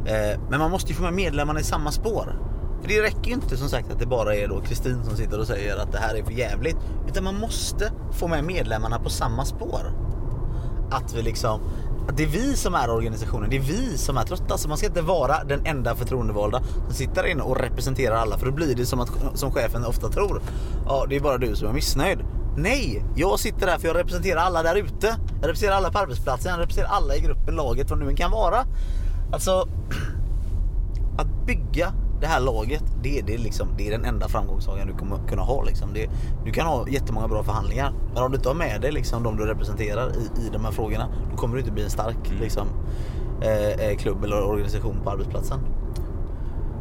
[0.07, 2.56] Eh, men man måste ju få med medlemmarna i samma spår.
[2.81, 5.41] För det räcker ju inte som sagt att det bara är då Kristin som sitter
[5.41, 6.77] och säger att det här är för jävligt.
[7.09, 9.93] Utan man måste få med medlemmarna på samma spår.
[10.91, 11.61] att vi liksom
[12.09, 14.59] att det är vi som är organisationen, det är vi som är trötta.
[14.59, 18.39] Så man ska inte vara den enda förtroendevalda som sitter där inne och representerar alla.
[18.39, 20.43] För då blir det som, att, som chefen ofta tror.
[20.87, 22.19] Ja, det är bara du som är missnöjd.
[22.57, 25.07] Nej, jag sitter där för jag representerar alla där ute.
[25.41, 28.31] Jag representerar alla på arbetsplatsen, jag representerar alla i gruppen, laget, vad nu än kan
[28.31, 28.65] vara.
[29.33, 29.69] Alltså,
[31.19, 34.93] att bygga det här laget, det är, det, liksom, det är den enda framgångssagan du
[34.95, 35.63] kommer kunna ha.
[35.63, 35.93] Liksom.
[35.95, 36.11] Det,
[36.45, 39.37] du kan ha jättemånga bra förhandlingar, men om du inte har med dig liksom, de
[39.37, 42.67] du representerar i, i de här frågorna, då kommer du inte bli en stark liksom,
[43.43, 45.59] eh, eh, klubb eller organisation på arbetsplatsen.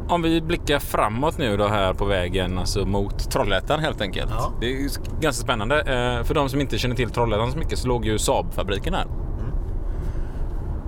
[0.08, 4.30] Om vi blickar framåt nu då här på vägen alltså mot Trollhättan helt enkelt.
[4.30, 4.52] Ja.
[4.60, 4.78] Det är
[5.20, 5.80] ganska spännande.
[5.80, 9.06] Eh, För de som inte känner till Trollhättan så mycket så låg ju Saab-fabriken här.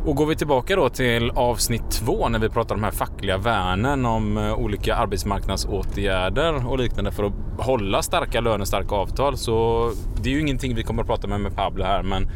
[0.08, 3.38] Och går vi tillbaka då till avsnitt två när vi pratar om de här fackliga
[3.38, 9.36] värnen om eh, olika arbetsmarknadsåtgärder och liknande för att hålla starka löner, starka avtal.
[9.36, 9.90] Så
[10.22, 12.28] det är ju ingenting vi kommer att prata med med Pablo här men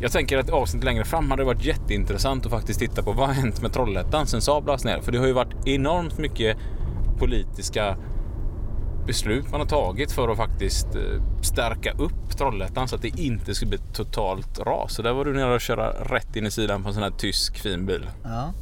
[0.00, 3.34] jag tänker att avsnitt längre fram hade varit jätteintressant att faktiskt titta på vad har
[3.34, 5.00] hänt med Trollhättan sen Saab lades ner?
[5.00, 6.56] För det har ju varit enormt mycket
[7.18, 7.96] politiska
[9.08, 13.54] beslut man har tagit för att faktiskt eh, stärka upp Trollhättan så att det inte
[13.54, 14.94] skulle bli totalt ras.
[14.94, 17.10] Så där var du nere och köra rätt in i sidan på en sån här
[17.10, 18.10] tysk fin bil.
[18.24, 18.52] Ja.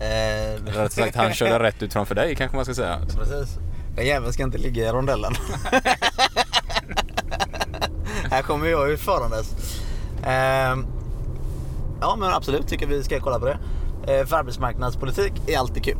[0.00, 3.00] Eh, rätt sagt, han körde rätt ut framför dig kanske man ska säga.
[3.00, 3.58] Precis.
[3.96, 5.32] Den jäveln ska inte ligga i rondellen.
[8.30, 9.54] Här kommer jag ju farandes.
[10.24, 10.86] Ehm,
[12.00, 13.58] ja men absolut tycker vi ska kolla på det.
[14.06, 15.98] Eh, för arbetsmarknadspolitik är alltid kul.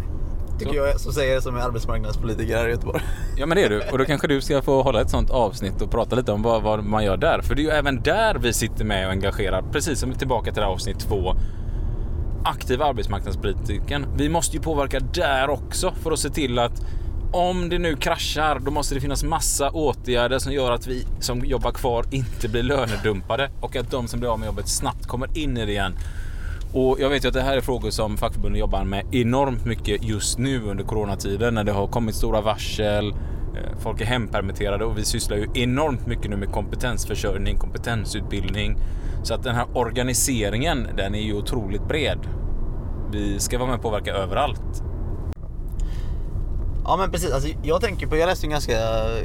[0.59, 0.77] Tycker Så.
[0.77, 3.03] jag som säger det som är arbetsmarknadspolitiker här i Göteborg.
[3.37, 3.83] Ja men det är du.
[3.93, 6.63] Och då kanske du ska få hålla ett sånt avsnitt och prata lite om vad,
[6.63, 7.41] vad man gör där.
[7.43, 9.65] För det är ju även där vi sitter med och engagerar.
[9.73, 11.37] Precis som tillbaka till det här avsnitt två.
[12.45, 14.07] Aktiva arbetsmarknadspolitiken.
[14.17, 16.83] Vi måste ju påverka där också för att se till att
[17.33, 21.45] om det nu kraschar, då måste det finnas massa åtgärder som gör att vi som
[21.45, 25.39] jobbar kvar inte blir lönedumpade och att de som blir av med jobbet snabbt kommer
[25.39, 25.95] in i det igen.
[26.73, 30.05] Och jag vet ju att det här är frågor som fackförbunden jobbar med enormt mycket
[30.05, 33.09] just nu under coronatiden när det har kommit stora varsel.
[33.09, 38.77] Eh, folk är hempermitterade och vi sysslar ju enormt mycket nu med kompetensförsörjning, kompetensutbildning.
[39.23, 42.19] Så att den här organiseringen, den är ju otroligt bred.
[43.13, 44.83] Vi ska vara med och påverka överallt.
[46.85, 48.79] Ja men precis, alltså, jag tänker på, jag läste en ganska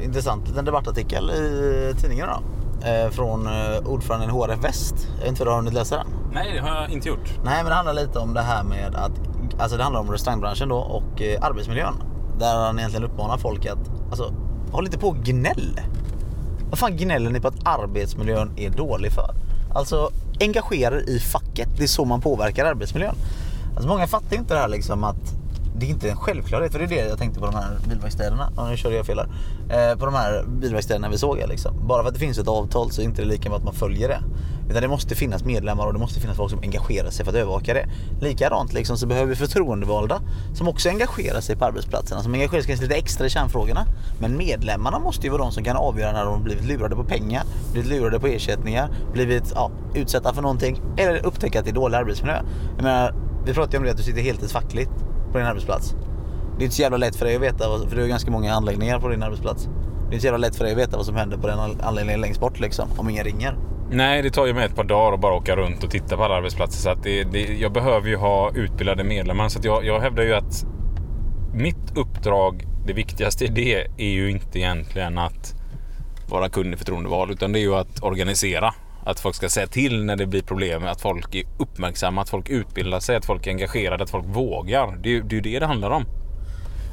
[0.04, 2.42] intressant liten debattartikel i tidningen idag.
[2.84, 4.94] Eh, från eh, ordföranden i HRF Väst.
[5.14, 6.06] Jag vet inte om du har hunnit läsa den?
[6.32, 7.38] Nej, det har jag inte gjort.
[7.44, 9.12] Nej men det handlar lite om det här med att,
[9.58, 11.94] alltså det handlar om restaurangbranschen då och eh, arbetsmiljön.
[12.38, 13.78] Där han egentligen uppmanar folk att,
[14.10, 14.34] alltså
[14.72, 15.80] håll inte på och gnäll.
[16.70, 19.34] Vad fan gnäller ni på att arbetsmiljön är dålig för?
[19.74, 20.10] Alltså
[20.40, 23.14] engagera er i facket, det är så man påverkar arbetsmiljön.
[23.74, 25.41] Alltså många fattar ju inte det här liksom att
[25.82, 28.52] det är inte en självklarhet, för det är det jag tänkte på de här bilverkstäderna.
[28.56, 29.90] Ja, nu körde jag fel här.
[29.90, 31.86] Eh, på de här bilverkstäderna vi såg här, liksom.
[31.86, 33.74] Bara för att det finns ett avtal så är det inte lika med att man
[33.74, 34.22] följer det.
[34.70, 37.38] Utan det måste finnas medlemmar och det måste finnas folk som engagerar sig för att
[37.38, 37.86] övervaka det.
[38.20, 40.20] Likadant liksom så behöver vi förtroendevalda
[40.54, 42.22] som också engagerar sig på arbetsplatserna.
[42.22, 43.86] Som engagerar sig kanske lite extra i kärnfrågorna.
[44.20, 47.04] Men medlemmarna måste ju vara de som kan avgöra när de har blivit lurade på
[47.04, 51.74] pengar, blivit lurade på ersättningar, blivit ja, utsatta för någonting eller upptäcka att det är
[51.74, 52.42] dålig arbetsmiljö.
[52.76, 53.14] Jag menar,
[53.46, 54.90] vi pratade ju om det att du sitter heltidsfackligt
[55.32, 55.94] på din arbetsplats.
[56.58, 58.30] Det är inte så jävla lätt för dig att veta, vad- för du har ganska
[58.30, 59.64] många anläggningar på din arbetsplats.
[59.64, 59.70] Det
[60.00, 62.20] är inte så jävla lätt för dig att veta vad som händer på den anläggningen
[62.20, 63.56] längst bort liksom, om ingen ringer.
[63.90, 66.24] Nej, det tar ju mig ett par dagar att bara åka runt och titta på
[66.24, 66.80] alla arbetsplatser.
[66.82, 69.48] Så att det, det, jag behöver ju ha utbildade medlemmar.
[69.48, 70.64] Så att jag, jag hävdar ju att
[71.54, 75.54] mitt uppdrag, det viktigaste i det är ju inte egentligen att
[76.28, 78.74] vara kund i förtroendeval, Utan det är ju att organisera.
[79.04, 80.86] Att folk ska säga till när det blir problem.
[80.86, 84.98] Att folk är uppmärksamma, att folk utbildar sig, att folk är engagerade, att folk vågar.
[85.02, 86.04] Det är ju det, det det handlar om.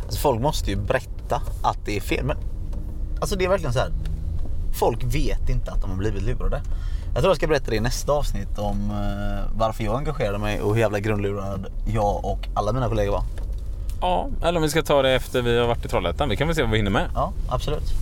[0.03, 2.25] Alltså folk måste ju berätta att det är fel.
[2.25, 2.37] Men
[3.19, 3.91] alltså det är verkligen så här.
[4.73, 6.61] Folk vet inte att de har blivit lurade.
[7.13, 10.61] Jag tror jag ska berätta det i nästa avsnitt om eh, varför jag engagerade mig
[10.61, 13.23] och hur jävla grundlurad jag och alla mina kollegor var.
[14.01, 16.29] Ja, eller om vi ska ta det efter vi har varit i Trollhättan.
[16.29, 17.09] Vi kan väl se vad vi hinner med.
[17.15, 17.93] Ja, absolut.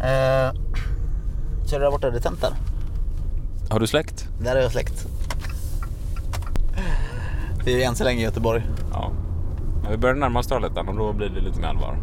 [0.00, 0.60] Eh,
[1.72, 2.54] är det där borta, är det tänt där?
[3.70, 4.28] Har du släkt?
[4.40, 5.06] Där är jag släkt.
[7.64, 8.66] Vi är än så länge i Göteborg.
[8.92, 9.12] Ja.
[9.82, 11.98] Men vi börjar närma oss Trollhättan och då blir det lite mer allvar.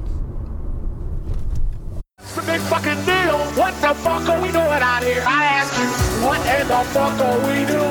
[3.53, 5.21] What the fuck are we doing out here?
[5.21, 5.87] I ask you,
[6.25, 7.83] what in the fuck are we doing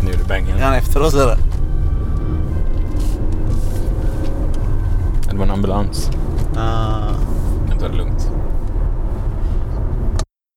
[0.00, 0.48] nu de bängen.
[0.48, 0.58] in.
[0.58, 1.38] Ja, efter oss eller?
[5.46, 6.10] een ambulance.
[6.54, 7.14] Ah.
[7.70, 8.30] En tar loont.